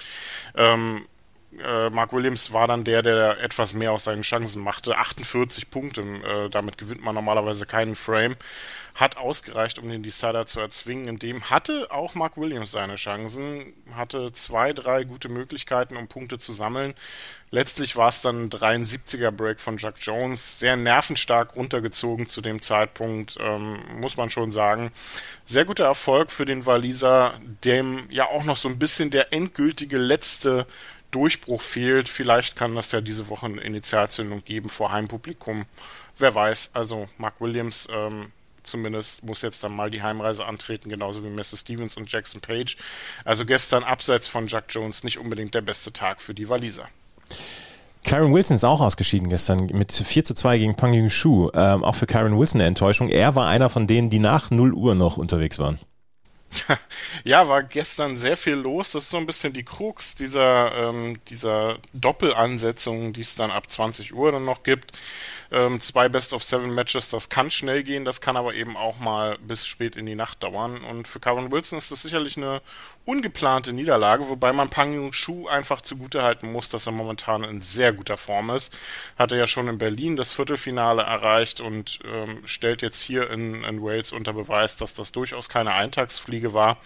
Ähm, 0.56 1.06
äh, 1.62 1.90
Mark 1.90 2.12
Williams 2.12 2.52
war 2.52 2.66
dann 2.66 2.84
der, 2.84 3.02
der 3.02 3.40
etwas 3.40 3.74
mehr 3.74 3.92
aus 3.92 4.04
seinen 4.04 4.22
Chancen 4.22 4.62
machte. 4.62 4.96
48 4.96 5.70
Punkte, 5.70 6.02
äh, 6.02 6.50
damit 6.50 6.78
gewinnt 6.78 7.02
man 7.02 7.14
normalerweise 7.14 7.66
keinen 7.66 7.94
Frame 7.94 8.36
hat 8.94 9.16
ausgereicht, 9.16 9.80
um 9.80 9.88
den 9.88 10.04
Decider 10.04 10.46
zu 10.46 10.60
erzwingen. 10.60 11.08
In 11.08 11.18
dem 11.18 11.50
hatte 11.50 11.88
auch 11.90 12.14
Mark 12.14 12.36
Williams 12.36 12.70
seine 12.70 12.94
Chancen, 12.94 13.72
hatte 13.92 14.30
zwei, 14.32 14.72
drei 14.72 15.02
gute 15.02 15.28
Möglichkeiten, 15.28 15.96
um 15.96 16.06
Punkte 16.06 16.38
zu 16.38 16.52
sammeln. 16.52 16.94
Letztlich 17.50 17.96
war 17.96 18.08
es 18.08 18.22
dann 18.22 18.44
ein 18.44 18.50
73er 18.50 19.32
Break 19.32 19.60
von 19.60 19.78
Jack 19.78 19.96
Jones, 20.00 20.60
sehr 20.60 20.76
nervenstark 20.76 21.56
runtergezogen 21.56 22.28
zu 22.28 22.40
dem 22.40 22.62
Zeitpunkt, 22.62 23.36
ähm, 23.40 23.78
muss 24.00 24.16
man 24.16 24.30
schon 24.30 24.52
sagen. 24.52 24.92
Sehr 25.44 25.64
guter 25.64 25.84
Erfolg 25.84 26.30
für 26.30 26.44
den 26.44 26.64
Waliser, 26.64 27.34
dem 27.64 28.06
ja 28.10 28.28
auch 28.28 28.44
noch 28.44 28.56
so 28.56 28.68
ein 28.68 28.78
bisschen 28.78 29.10
der 29.10 29.32
endgültige 29.32 29.98
letzte 29.98 30.66
Durchbruch 31.14 31.62
fehlt. 31.62 32.08
Vielleicht 32.08 32.56
kann 32.56 32.74
das 32.74 32.92
ja 32.92 33.00
diese 33.00 33.28
Woche 33.28 33.46
eine 33.46 33.60
Initialzündung 33.60 34.44
geben 34.44 34.68
vor 34.68 34.92
Heimpublikum. 34.92 35.66
Wer 36.18 36.34
weiß, 36.34 36.70
also 36.74 37.08
Mark 37.18 37.40
Williams 37.40 37.88
ähm, 37.92 38.32
zumindest 38.64 39.22
muss 39.22 39.42
jetzt 39.42 39.62
dann 39.62 39.74
mal 39.74 39.90
die 39.90 40.02
Heimreise 40.02 40.44
antreten, 40.44 40.88
genauso 40.88 41.22
wie 41.22 41.28
Mr. 41.28 41.56
Stevens 41.56 41.96
und 41.96 42.10
Jackson 42.10 42.40
Page. 42.40 42.76
Also 43.24 43.44
gestern 43.44 43.84
abseits 43.84 44.26
von 44.26 44.46
Jack 44.46 44.64
Jones 44.70 45.04
nicht 45.04 45.18
unbedingt 45.18 45.54
der 45.54 45.60
beste 45.60 45.92
Tag 45.92 46.20
für 46.20 46.34
die 46.34 46.48
Waliser. 46.48 46.88
Karen 48.04 48.34
Wilson 48.34 48.56
ist 48.56 48.64
auch 48.64 48.82
ausgeschieden 48.82 49.30
gestern 49.30 49.66
mit 49.66 49.92
4 49.92 50.24
zu 50.24 50.34
2 50.34 50.58
gegen 50.58 50.74
Pang 50.76 50.92
Yung 50.92 51.08
Shu. 51.08 51.50
Ähm, 51.54 51.84
auch 51.84 51.94
für 51.94 52.06
Karen 52.06 52.38
Wilson 52.38 52.60
eine 52.60 52.68
Enttäuschung. 52.68 53.08
Er 53.08 53.34
war 53.34 53.48
einer 53.48 53.70
von 53.70 53.86
denen, 53.86 54.10
die 54.10 54.18
nach 54.18 54.50
0 54.50 54.74
Uhr 54.74 54.94
noch 54.94 55.16
unterwegs 55.16 55.58
waren. 55.58 55.78
Ja, 57.24 57.48
war 57.48 57.62
gestern 57.62 58.16
sehr 58.16 58.36
viel 58.36 58.54
los. 58.54 58.92
Das 58.92 59.04
ist 59.04 59.10
so 59.10 59.18
ein 59.18 59.26
bisschen 59.26 59.52
die 59.52 59.64
Krux 59.64 60.14
dieser, 60.14 60.74
ähm, 60.74 61.18
dieser 61.28 61.78
Doppelansetzung, 61.92 63.12
die 63.12 63.22
es 63.22 63.34
dann 63.34 63.50
ab 63.50 63.68
20 63.70 64.14
Uhr 64.14 64.32
dann 64.32 64.44
noch 64.44 64.62
gibt. 64.62 64.92
Ähm, 65.54 65.80
zwei 65.80 66.08
Best 66.08 66.32
of 66.32 66.42
Seven 66.42 66.74
Matches, 66.74 67.10
das 67.10 67.28
kann 67.28 67.48
schnell 67.48 67.84
gehen, 67.84 68.04
das 68.04 68.20
kann 68.20 68.36
aber 68.36 68.54
eben 68.54 68.76
auch 68.76 68.98
mal 68.98 69.38
bis 69.38 69.68
spät 69.68 69.94
in 69.94 70.04
die 70.04 70.16
Nacht 70.16 70.42
dauern. 70.42 70.82
Und 70.82 71.06
für 71.06 71.20
Karen 71.20 71.52
Wilson 71.52 71.78
ist 71.78 71.92
das 71.92 72.02
sicherlich 72.02 72.36
eine 72.36 72.60
ungeplante 73.04 73.72
Niederlage, 73.72 74.28
wobei 74.28 74.52
man 74.52 74.68
Pang 74.68 74.92
Yung 74.94 75.12
Shu 75.12 75.46
einfach 75.46 75.80
zugutehalten 75.80 76.50
muss, 76.50 76.70
dass 76.70 76.88
er 76.88 76.92
momentan 76.92 77.44
in 77.44 77.60
sehr 77.60 77.92
guter 77.92 78.16
Form 78.16 78.50
ist. 78.50 78.74
Hat 79.16 79.30
er 79.30 79.38
ja 79.38 79.46
schon 79.46 79.68
in 79.68 79.78
Berlin 79.78 80.16
das 80.16 80.32
Viertelfinale 80.32 81.02
erreicht 81.02 81.60
und 81.60 82.00
ähm, 82.04 82.42
stellt 82.46 82.82
jetzt 82.82 83.02
hier 83.02 83.30
in, 83.30 83.62
in 83.62 83.80
Wales 83.80 84.10
unter 84.10 84.32
Beweis, 84.32 84.76
dass 84.76 84.92
das 84.92 85.12
durchaus 85.12 85.48
keine 85.48 85.72
Eintagsfliege 85.72 86.52
war. 86.52 86.78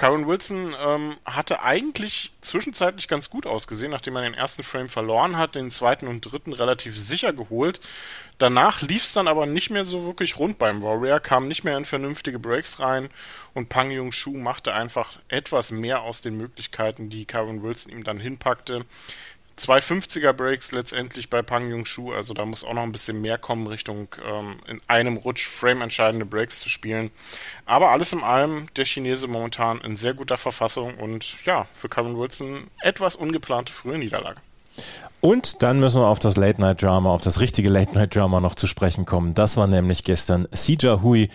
Karen 0.00 0.26
Wilson 0.26 0.74
ähm, 0.82 1.18
hatte 1.26 1.62
eigentlich 1.62 2.32
zwischenzeitlich 2.40 3.06
ganz 3.06 3.28
gut 3.28 3.44
ausgesehen, 3.44 3.90
nachdem 3.90 4.16
er 4.16 4.22
den 4.22 4.32
ersten 4.32 4.62
Frame 4.62 4.88
verloren 4.88 5.36
hat, 5.36 5.54
den 5.54 5.70
zweiten 5.70 6.08
und 6.08 6.22
dritten 6.22 6.54
relativ 6.54 6.98
sicher 6.98 7.34
geholt. 7.34 7.82
Danach 8.38 8.80
lief 8.80 9.04
es 9.04 9.12
dann 9.12 9.28
aber 9.28 9.44
nicht 9.44 9.68
mehr 9.68 9.84
so 9.84 10.06
wirklich 10.06 10.38
rund 10.38 10.58
beim 10.58 10.80
Warrior, 10.80 11.20
kam 11.20 11.48
nicht 11.48 11.64
mehr 11.64 11.76
in 11.76 11.84
vernünftige 11.84 12.38
Breaks 12.38 12.80
rein 12.80 13.10
und 13.52 13.68
Pang 13.68 13.90
Yung 13.90 14.10
Shu 14.10 14.38
machte 14.38 14.72
einfach 14.72 15.18
etwas 15.28 15.70
mehr 15.70 16.00
aus 16.00 16.22
den 16.22 16.38
Möglichkeiten, 16.38 17.10
die 17.10 17.26
Karen 17.26 17.62
Wilson 17.62 17.92
ihm 17.92 18.02
dann 18.02 18.18
hinpackte 18.18 18.86
zwei 19.60 19.78
50er 19.78 20.32
Breaks 20.32 20.72
letztendlich 20.72 21.30
bei 21.30 21.42
Pang 21.42 21.70
Yung 21.70 21.84
Shu, 21.84 22.12
also 22.12 22.34
da 22.34 22.44
muss 22.44 22.64
auch 22.64 22.74
noch 22.74 22.82
ein 22.82 22.92
bisschen 22.92 23.20
mehr 23.20 23.38
kommen, 23.38 23.66
Richtung 23.66 24.08
ähm, 24.24 24.56
in 24.66 24.80
einem 24.88 25.16
Rutsch 25.16 25.46
frame-entscheidende 25.46 26.26
Breaks 26.26 26.60
zu 26.60 26.68
spielen. 26.68 27.10
Aber 27.66 27.90
alles 27.90 28.12
in 28.12 28.22
allem 28.22 28.66
der 28.76 28.84
Chinese 28.84 29.28
momentan 29.28 29.80
in 29.80 29.96
sehr 29.96 30.14
guter 30.14 30.38
Verfassung 30.38 30.94
und 30.94 31.44
ja, 31.44 31.66
für 31.74 31.88
Kevin 31.88 32.18
Wilson 32.18 32.68
etwas 32.80 33.14
ungeplante 33.14 33.72
frühe 33.72 33.98
Niederlage. 33.98 34.40
Und 35.20 35.62
dann 35.62 35.80
müssen 35.80 36.00
wir 36.00 36.06
auf 36.06 36.18
das 36.18 36.36
Late-Night-Drama, 36.36 37.10
auf 37.10 37.20
das 37.20 37.40
richtige 37.40 37.68
Late-Night-Drama 37.68 38.40
noch 38.40 38.54
zu 38.54 38.66
sprechen 38.66 39.04
kommen. 39.04 39.34
Das 39.34 39.58
war 39.58 39.66
nämlich 39.66 40.04
gestern 40.04 40.48
Sija 40.52 41.02
Hui 41.02 41.28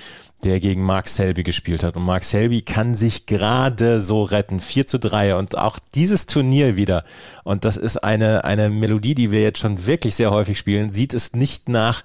der 0.44 0.60
gegen 0.60 0.84
Mark 0.84 1.08
Selby 1.08 1.44
gespielt 1.44 1.84
hat. 1.84 1.96
Und 1.96 2.04
Mark 2.04 2.24
Selby 2.24 2.62
kann 2.62 2.96
sich 2.96 3.26
gerade 3.26 4.00
so 4.00 4.24
retten. 4.24 4.60
4 4.60 4.86
zu 4.86 5.00
3. 5.00 5.36
Und 5.36 5.58
auch 5.58 5.80
dieses 5.96 6.28
Turnier 6.28 6.76
wieder, 6.76 7.04
und 7.44 7.66
das 7.66 7.78
ist 7.78 7.98
eine, 8.04 8.44
eine 8.44 8.70
Melodie, 8.70 9.16
die 9.16 9.32
wir 9.32 9.42
jetzt 9.42 9.60
schon 9.60 9.86
wirklich 9.86 10.16
sehr 10.16 10.32
häufig 10.32 10.60
spielen, 10.60 10.92
sieht 10.92 11.14
es 11.14 11.34
nicht 11.34 11.70
nach, 11.70 12.04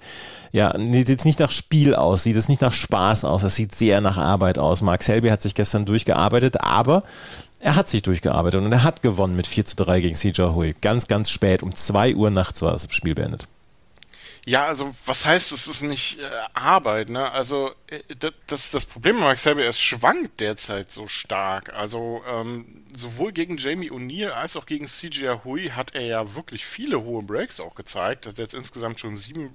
ja, 0.51 0.73
sieht 0.77 1.09
es 1.09 1.25
nicht 1.25 1.39
nach 1.39 1.51
Spiel 1.51 1.93
aus, 1.93 2.23
sieht 2.23 2.35
es 2.35 2.49
nicht 2.49 2.61
nach 2.61 2.73
Spaß 2.73 3.25
aus, 3.25 3.43
es 3.43 3.55
sieht 3.55 3.75
sehr 3.75 4.01
nach 4.01 4.17
Arbeit 4.17 4.57
aus. 4.57 4.81
Mark 4.81 5.03
Selby 5.03 5.29
hat 5.29 5.41
sich 5.41 5.53
gestern 5.53 5.85
durchgearbeitet, 5.85 6.61
aber 6.61 7.03
er 7.59 7.75
hat 7.75 7.89
sich 7.89 8.01
durchgearbeitet 8.01 8.59
und 8.61 8.71
er 8.71 8.83
hat 8.83 9.03
gewonnen 9.03 9.35
mit 9.35 9.45
4 9.45 9.65
zu 9.65 9.75
3 9.75 10.01
gegen 10.01 10.15
CJ 10.15 10.41
Hui. 10.53 10.73
Ganz, 10.81 11.07
ganz 11.07 11.29
spät, 11.29 11.61
um 11.61 11.75
2 11.75 12.15
Uhr 12.15 12.31
nachts 12.31 12.61
war 12.63 12.71
das 12.71 12.87
Spiel 12.91 13.13
beendet. 13.13 13.47
Ja, 14.45 14.65
also 14.65 14.95
was 15.05 15.25
heißt, 15.25 15.51
es 15.51 15.67
ist 15.67 15.83
nicht 15.83 16.19
äh, 16.19 16.29
Arbeit, 16.53 17.09
ne? 17.09 17.31
Also 17.31 17.71
äh, 17.87 17.99
das, 18.47 18.71
das 18.71 18.85
Problem 18.85 19.17
bei 19.19 19.25
Max 19.25 19.43
Selby, 19.43 19.61
es 19.61 19.79
schwankt 19.79 20.39
derzeit 20.39 20.91
so 20.91 21.07
stark. 21.07 21.71
Also 21.73 22.23
ähm, 22.27 22.83
sowohl 22.93 23.33
gegen 23.33 23.57
Jamie 23.57 23.91
O'Neill 23.91 24.31
als 24.31 24.57
auch 24.57 24.65
gegen 24.65 24.87
CJ 24.87 25.43
Hui 25.43 25.69
hat 25.69 25.93
er 25.93 26.01
ja 26.01 26.35
wirklich 26.35 26.65
viele 26.65 27.03
hohe 27.03 27.21
Breaks 27.21 27.59
auch 27.59 27.75
gezeigt. 27.75 28.25
Er 28.25 28.31
hat 28.31 28.39
jetzt 28.39 28.55
insgesamt 28.55 28.99
schon 28.99 29.15
sieben 29.15 29.53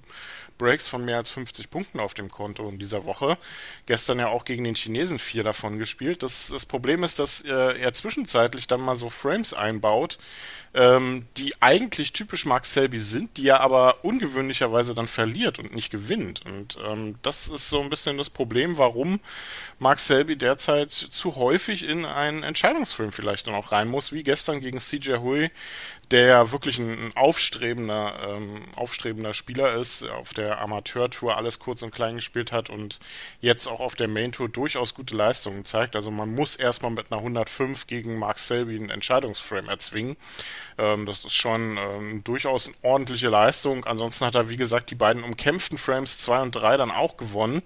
Breaks 0.58 0.88
von 0.88 1.04
mehr 1.04 1.18
als 1.18 1.30
50 1.30 1.70
Punkten 1.70 2.00
auf 2.00 2.14
dem 2.14 2.30
Konto 2.30 2.68
in 2.68 2.78
dieser 2.78 3.04
Woche. 3.04 3.38
Gestern 3.86 4.18
ja 4.18 4.28
auch 4.28 4.44
gegen 4.44 4.64
den 4.64 4.74
Chinesen 4.74 5.18
vier 5.18 5.42
davon 5.42 5.78
gespielt. 5.78 6.22
Das, 6.22 6.48
das 6.48 6.66
Problem 6.66 7.04
ist, 7.04 7.18
dass 7.18 7.42
äh, 7.42 7.78
er 7.78 7.92
zwischenzeitlich 7.92 8.66
dann 8.66 8.80
mal 8.80 8.96
so 8.96 9.10
Frames 9.10 9.52
einbaut, 9.52 10.18
ähm, 10.74 11.26
die 11.36 11.54
eigentlich 11.60 12.12
typisch 12.12 12.46
Mark 12.46 12.66
Selby 12.66 13.00
sind, 13.00 13.36
die 13.36 13.48
er 13.48 13.60
aber 13.60 14.04
ungewöhnlicherweise 14.04 14.75
dann 14.94 15.06
verliert 15.06 15.58
und 15.58 15.74
nicht 15.74 15.90
gewinnt. 15.90 16.44
Und 16.44 16.78
ähm, 16.84 17.16
das 17.22 17.48
ist 17.48 17.68
so 17.68 17.80
ein 17.80 17.90
bisschen 17.90 18.18
das 18.18 18.30
Problem, 18.30 18.78
warum 18.78 19.20
Mark 19.78 20.00
Selby 20.00 20.36
derzeit 20.36 20.90
zu 20.90 21.36
häufig 21.36 21.88
in 21.88 22.04
einen 22.04 22.42
Entscheidungsfilm 22.42 23.12
vielleicht 23.12 23.46
dann 23.46 23.54
auch 23.54 23.72
rein 23.72 23.88
muss, 23.88 24.12
wie 24.12 24.22
gestern 24.22 24.60
gegen 24.60 24.80
CJ 24.80 25.16
Hui, 25.16 25.50
der 26.10 26.26
ja 26.26 26.52
wirklich 26.52 26.78
ein, 26.78 27.10
aufstrebender, 27.16 28.36
ähm, 28.36 28.62
aufstrebender 28.76 29.34
Spieler 29.34 29.74
ist, 29.74 30.04
auf 30.08 30.32
der 30.34 30.60
Amateurtour 30.60 31.36
alles 31.36 31.58
kurz 31.58 31.82
und 31.82 31.92
klein 31.92 32.16
gespielt 32.16 32.52
hat 32.52 32.70
und 32.70 33.00
jetzt 33.40 33.66
auch 33.66 33.80
auf 33.80 33.96
der 33.96 34.06
Main 34.06 34.30
Tour 34.30 34.48
durchaus 34.48 34.94
gute 34.94 35.16
Leistungen 35.16 35.64
zeigt. 35.64 35.96
Also 35.96 36.10
man 36.10 36.32
muss 36.32 36.54
erstmal 36.54 36.92
mit 36.92 37.10
einer 37.10 37.20
105 37.20 37.86
gegen 37.88 38.18
Mark 38.18 38.38
Selby 38.38 38.76
einen 38.76 38.90
Entscheidungsframe 38.90 39.68
erzwingen. 39.68 40.16
Ähm, 40.78 41.06
das 41.06 41.24
ist 41.24 41.34
schon 41.34 41.76
ähm, 41.76 42.22
durchaus 42.22 42.68
eine 42.68 42.76
ordentliche 42.82 43.28
Leistung. 43.28 43.84
Ansonsten 43.84 44.26
hat 44.26 44.36
er, 44.36 44.48
wie 44.48 44.56
gesagt, 44.56 44.90
die 44.90 44.94
beiden 44.94 45.24
umkämpften 45.24 45.78
Frames 45.78 46.18
2 46.18 46.42
und 46.42 46.52
3 46.52 46.76
dann 46.76 46.90
auch 46.92 47.16
gewonnen. 47.16 47.62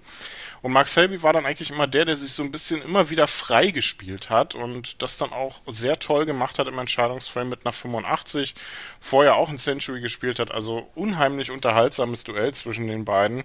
Und 0.61 0.73
Mark 0.73 0.87
Selby 0.87 1.23
war 1.23 1.33
dann 1.33 1.45
eigentlich 1.45 1.71
immer 1.71 1.87
der, 1.87 2.05
der 2.05 2.15
sich 2.15 2.33
so 2.33 2.43
ein 2.43 2.51
bisschen 2.51 2.83
immer 2.83 3.09
wieder 3.09 3.25
frei 3.25 3.71
gespielt 3.71 4.29
hat 4.29 4.53
und 4.53 5.01
das 5.01 5.17
dann 5.17 5.33
auch 5.33 5.61
sehr 5.65 5.97
toll 5.97 6.25
gemacht 6.25 6.59
hat 6.59 6.67
im 6.67 6.77
Entscheidungsframe 6.77 7.49
mit 7.49 7.65
einer 7.65 7.73
85. 7.73 8.53
Vorher 8.99 9.35
auch 9.35 9.49
ein 9.49 9.57
Century 9.57 10.01
gespielt 10.01 10.37
hat, 10.37 10.51
also 10.51 10.87
unheimlich 10.93 11.49
unterhaltsames 11.49 12.23
Duell 12.23 12.53
zwischen 12.53 12.87
den 12.87 13.05
beiden. 13.05 13.43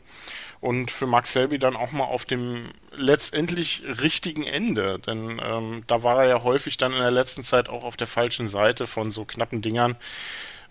Und 0.60 0.90
für 0.90 1.06
Mark 1.06 1.26
Selby 1.26 1.58
dann 1.58 1.76
auch 1.76 1.92
mal 1.92 2.04
auf 2.04 2.26
dem 2.26 2.70
letztendlich 2.94 3.82
richtigen 4.02 4.44
Ende, 4.44 4.98
denn 4.98 5.40
ähm, 5.42 5.84
da 5.86 6.02
war 6.02 6.22
er 6.22 6.28
ja 6.28 6.42
häufig 6.42 6.76
dann 6.76 6.92
in 6.92 6.98
der 6.98 7.10
letzten 7.10 7.42
Zeit 7.42 7.68
auch 7.68 7.84
auf 7.84 7.96
der 7.96 8.06
falschen 8.06 8.48
Seite 8.48 8.86
von 8.86 9.10
so 9.10 9.24
knappen 9.24 9.62
Dingern. 9.62 9.96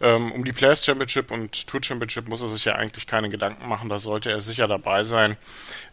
Ähm, 0.01 0.31
um 0.31 0.43
die 0.43 0.51
Players 0.51 0.85
Championship 0.85 1.31
und 1.31 1.67
Tour 1.67 1.81
Championship 1.83 2.27
muss 2.27 2.41
er 2.41 2.47
sich 2.47 2.65
ja 2.65 2.75
eigentlich 2.75 3.07
keine 3.07 3.29
Gedanken 3.29 3.67
machen, 3.67 3.89
da 3.89 3.99
sollte 3.99 4.31
er 4.31 4.41
sicher 4.41 4.67
dabei 4.67 5.03
sein. 5.03 5.37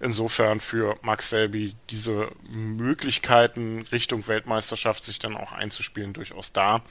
Insofern 0.01 0.61
für 0.61 0.97
Max 1.03 1.31
Selby 1.31 1.75
diese 1.91 2.29
Möglichkeiten 2.51 3.87
Richtung 3.93 4.27
Weltmeisterschaft 4.27 5.05
sich 5.05 5.19
dann 5.19 5.37
auch 5.37 5.53
einzuspielen 5.53 6.13
durchaus 6.13 6.53
da. 6.53 6.83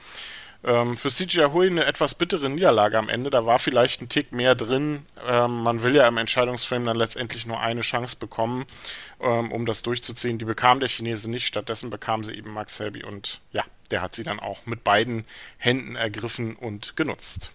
Ähm, 0.64 0.96
für 0.96 1.08
CGI 1.08 1.48
Hui 1.52 1.66
eine 1.66 1.84
etwas 1.86 2.14
bittere 2.14 2.48
Niederlage 2.48 2.96
am 2.96 3.08
Ende. 3.08 3.30
Da 3.30 3.44
war 3.46 3.58
vielleicht 3.58 4.00
ein 4.00 4.08
Tick 4.08 4.32
mehr 4.32 4.54
drin. 4.54 5.06
Ähm, 5.26 5.62
man 5.62 5.82
will 5.82 5.94
ja 5.94 6.06
im 6.06 6.18
Entscheidungsframe 6.18 6.84
dann 6.84 6.96
letztendlich 6.96 7.46
nur 7.46 7.60
eine 7.60 7.80
Chance 7.80 8.16
bekommen, 8.18 8.66
ähm, 9.20 9.50
um 9.50 9.66
das 9.66 9.82
durchzuziehen. 9.82 10.38
Die 10.38 10.44
bekam 10.44 10.78
der 10.78 10.88
Chinese 10.88 11.28
nicht. 11.28 11.46
Stattdessen 11.46 11.90
bekam 11.90 12.22
sie 12.22 12.34
eben 12.34 12.52
Max 12.52 12.76
Selby 12.76 13.02
und 13.02 13.40
ja, 13.52 13.64
der 13.92 14.02
hat 14.02 14.14
sie 14.14 14.24
dann 14.24 14.40
auch 14.40 14.66
mit 14.66 14.82
beiden 14.82 15.24
Händen 15.58 15.94
ergriffen 15.94 16.56
und 16.56 16.96
genutzt. 16.96 17.52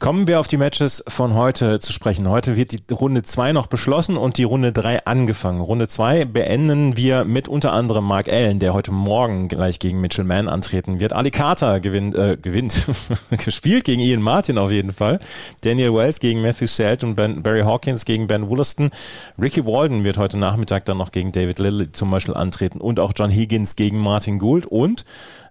Kommen 0.00 0.26
wir 0.26 0.40
auf 0.40 0.48
die 0.48 0.56
Matches 0.56 1.04
von 1.08 1.34
heute 1.34 1.78
zu 1.78 1.92
sprechen. 1.92 2.26
Heute 2.26 2.56
wird 2.56 2.72
die 2.72 2.80
Runde 2.90 3.22
2 3.22 3.52
noch 3.52 3.66
beschlossen 3.66 4.16
und 4.16 4.38
die 4.38 4.44
Runde 4.44 4.72
3 4.72 5.04
angefangen. 5.04 5.60
Runde 5.60 5.88
2 5.88 6.24
beenden 6.24 6.96
wir 6.96 7.26
mit 7.26 7.48
unter 7.48 7.74
anderem 7.74 8.06
Mark 8.06 8.32
Allen, 8.32 8.60
der 8.60 8.72
heute 8.72 8.92
Morgen 8.92 9.48
gleich 9.48 9.78
gegen 9.78 10.00
Mitchell 10.00 10.24
Mann 10.24 10.48
antreten 10.48 11.00
wird. 11.00 11.12
Ali 11.12 11.30
Carter 11.30 11.80
gewinnt, 11.80 12.14
äh, 12.14 12.38
gewinnt 12.40 12.86
gespielt 13.44 13.84
gegen 13.84 14.00
Ian 14.00 14.22
Martin 14.22 14.56
auf 14.56 14.70
jeden 14.70 14.94
Fall. 14.94 15.20
Daniel 15.60 15.92
Wells 15.92 16.18
gegen 16.18 16.40
Matthew 16.40 16.68
Selt 16.68 17.04
und 17.04 17.14
ben, 17.14 17.42
Barry 17.42 17.60
Hawkins 17.60 18.06
gegen 18.06 18.26
Ben 18.26 18.48
Wollaston. 18.48 18.92
Ricky 19.38 19.66
Walden 19.66 20.02
wird 20.02 20.16
heute 20.16 20.38
Nachmittag 20.38 20.86
dann 20.86 20.96
noch 20.96 21.12
gegen 21.12 21.30
David 21.30 21.58
Lilly 21.58 21.92
zum 21.92 22.10
Beispiel 22.10 22.32
antreten 22.32 22.80
und 22.80 23.00
auch 23.00 23.12
John 23.14 23.30
Higgins 23.30 23.76
gegen 23.76 23.98
Martin 23.98 24.38
Gould 24.38 24.64
und 24.64 25.04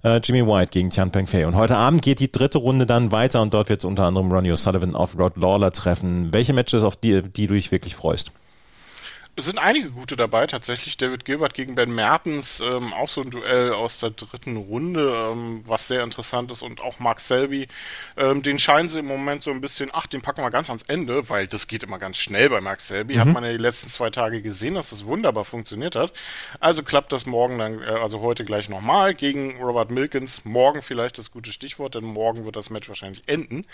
äh, 0.04 0.20
Jimmy 0.24 0.46
White 0.46 0.72
gegen 0.72 0.90
Tian 0.90 1.12
Peng 1.12 1.28
Fei. 1.28 1.46
Und 1.48 1.56
heute 1.56 1.76
Abend 1.76 2.02
geht 2.02 2.20
die 2.20 2.32
dritte 2.32 2.58
Runde 2.58 2.86
dann 2.86 3.12
weiter 3.12 3.42
und 3.42 3.54
dort 3.54 3.70
wird 3.70 3.80
es 3.80 3.86
unter 3.86 4.04
anderem 4.04 4.32
Ronnie 4.32 4.52
O'Sullivan 4.52 4.96
auf 4.96 5.18
Rod 5.18 5.38
Lawler 5.38 5.72
treffen. 5.72 6.34
Welche 6.34 6.54
Matches, 6.54 6.84
auf 6.84 6.96
die, 6.96 7.22
die 7.22 7.48
du 7.48 7.54
dich 7.54 7.72
wirklich 7.72 7.96
freust? 7.96 8.32
Es 9.40 9.46
sind 9.46 9.58
einige 9.58 9.90
gute 9.92 10.18
dabei, 10.18 10.48
tatsächlich. 10.48 10.98
David 10.98 11.24
Gilbert 11.24 11.54
gegen 11.54 11.74
Ben 11.74 11.96
Mertens, 11.96 12.60
ähm, 12.60 12.92
auch 12.92 13.08
so 13.08 13.22
ein 13.22 13.30
Duell 13.30 13.72
aus 13.72 13.98
der 13.98 14.10
dritten 14.10 14.58
Runde, 14.58 15.32
ähm, 15.32 15.62
was 15.66 15.88
sehr 15.88 16.04
interessant 16.04 16.52
ist. 16.52 16.62
Und 16.62 16.82
auch 16.82 17.00
Mark 17.00 17.22
Selby, 17.22 17.70
ähm, 18.18 18.44
den 18.44 18.60
scheinen 18.60 18.90
sie 18.90 19.00
im 19.00 19.06
Moment 19.06 19.42
so 19.42 19.52
ein 19.52 19.62
bisschen, 19.62 19.92
ach, 19.94 20.08
den 20.08 20.20
packen 20.20 20.42
wir 20.42 20.52
ganz 20.52 20.70
ans 20.70 20.84
Ende, 20.84 21.30
weil 21.30 21.48
das 21.48 21.70
geht 21.70 21.84
immer 21.84 22.00
ganz 22.00 22.18
schnell 22.18 22.50
bei 22.50 22.60
Mark 22.60 22.82
Selby. 22.82 23.16
Mhm. 23.16 23.20
Hat 23.22 23.28
man 23.28 23.46
ja 23.46 23.52
die 23.52 23.58
letzten 23.58 23.88
zwei 23.88 24.10
Tage 24.10 24.42
gesehen, 24.42 24.74
dass 24.74 24.90
das 24.90 25.06
wunderbar 25.06 25.46
funktioniert 25.46 25.96
hat. 25.96 26.12
Also 26.60 26.84
klappt 26.84 27.14
das 27.14 27.26
morgen 27.26 27.58
dann, 27.60 27.82
äh, 27.82 27.86
also 27.86 28.20
heute 28.20 28.44
gleich 28.44 28.68
nochmal 28.68 29.14
gegen 29.14 29.64
Robert 29.64 29.90
Milkins. 29.90 30.44
Morgen 30.44 30.82
vielleicht 30.82 31.18
das 31.18 31.32
gute 31.32 31.54
Stichwort, 31.54 31.96
denn 31.96 32.04
morgen 32.04 32.44
wird 32.44 32.58
das 32.58 32.70
Match 32.70 32.90
wahrscheinlich 32.90 33.24
enden. 33.28 33.66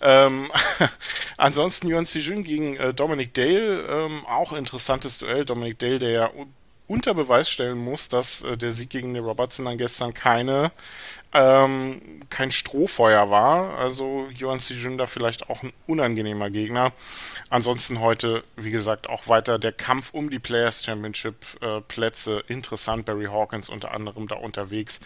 Ähm, 0.00 0.50
ansonsten 1.36 1.86
Yuan 1.86 2.06
Sijun 2.06 2.42
gegen 2.42 2.74
äh, 2.74 2.92
Dominic 2.92 3.34
Dale, 3.34 3.82
ähm, 3.88 4.26
auch 4.26 4.52
interessant 4.52 4.95
interessantes 4.96 5.18
Duell. 5.18 5.44
Dominic 5.44 5.78
Dale, 5.78 5.98
der 5.98 6.10
ja 6.10 6.30
unter 6.88 7.14
Beweis 7.14 7.48
stellen 7.50 7.78
muss, 7.78 8.08
dass 8.08 8.42
äh, 8.42 8.56
der 8.56 8.72
Sieg 8.72 8.90
gegen 8.90 9.14
den 9.14 9.24
Robertson 9.24 9.64
dann 9.64 9.78
gestern 9.78 10.14
keine 10.14 10.70
ähm, 11.36 12.00
kein 12.30 12.50
Strohfeuer 12.50 13.30
war. 13.30 13.78
Also 13.78 14.28
Johann 14.34 14.58
Sijun 14.58 14.98
da 14.98 15.06
vielleicht 15.06 15.50
auch 15.50 15.62
ein 15.62 15.72
unangenehmer 15.86 16.50
Gegner. 16.50 16.92
Ansonsten 17.50 18.00
heute, 18.00 18.44
wie 18.56 18.70
gesagt, 18.70 19.08
auch 19.08 19.28
weiter 19.28 19.58
der 19.58 19.72
Kampf 19.72 20.12
um 20.12 20.30
die 20.30 20.38
Players 20.38 20.84
Championship 20.84 21.36
äh, 21.60 21.80
Plätze. 21.82 22.42
Interessant, 22.48 23.04
Barry 23.04 23.26
Hawkins 23.26 23.68
unter 23.68 23.92
anderem 23.92 24.28
da 24.28 24.36
unterwegs. 24.36 25.00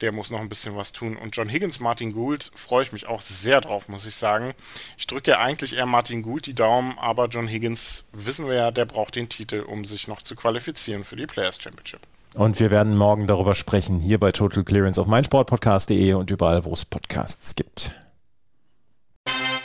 Der 0.00 0.12
muss 0.12 0.30
noch 0.30 0.40
ein 0.40 0.48
bisschen 0.48 0.76
was 0.76 0.92
tun. 0.92 1.16
Und 1.16 1.36
John 1.36 1.48
Higgins, 1.48 1.80
Martin 1.80 2.12
Gould, 2.12 2.50
freue 2.54 2.82
ich 2.82 2.92
mich 2.92 3.06
auch 3.06 3.20
sehr 3.20 3.60
drauf, 3.60 3.88
muss 3.88 4.06
ich 4.06 4.16
sagen. 4.16 4.54
Ich 4.98 5.06
drücke 5.06 5.32
ja 5.32 5.38
eigentlich 5.38 5.76
eher 5.76 5.86
Martin 5.86 6.22
Gould 6.22 6.46
die 6.46 6.54
Daumen, 6.54 6.98
aber 6.98 7.26
John 7.26 7.48
Higgins, 7.48 8.04
wissen 8.12 8.46
wir 8.46 8.54
ja, 8.54 8.70
der 8.70 8.84
braucht 8.84 9.16
den 9.16 9.28
Titel, 9.28 9.60
um 9.60 9.84
sich 9.84 10.08
noch 10.08 10.22
zu 10.22 10.34
qualifizieren 10.36 11.04
für 11.04 11.16
die 11.16 11.26
Players 11.26 11.60
Championship. 11.62 12.00
Und 12.36 12.60
wir 12.60 12.70
werden 12.70 12.96
morgen 12.96 13.26
darüber 13.26 13.54
sprechen, 13.54 13.98
hier 13.98 14.20
bei 14.20 14.30
Total 14.30 14.62
Clearance 14.62 15.00
auf 15.00 15.06
meinsportpodcast.de 15.06 16.12
und 16.12 16.30
überall, 16.30 16.64
wo 16.66 16.72
es 16.72 16.84
Podcasts 16.84 17.56
gibt. 17.56 17.92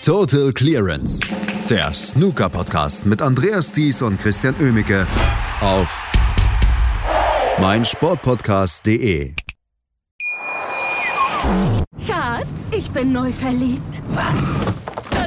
Total 0.03 0.53
Clearance, 0.53 1.19
der 1.69 1.93
Snooker-Podcast 1.93 3.05
mit 3.05 3.21
Andreas 3.21 3.73
Thies 3.73 4.01
und 4.01 4.19
Christian 4.21 4.55
Oemicke 4.59 5.05
auf 5.59 6.07
meinsportpodcast.de. 7.59 9.33
Schatz, 12.07 12.71
ich 12.71 12.89
bin 12.91 13.11
neu 13.11 13.31
verliebt. 13.33 14.01
Was? 14.11 14.55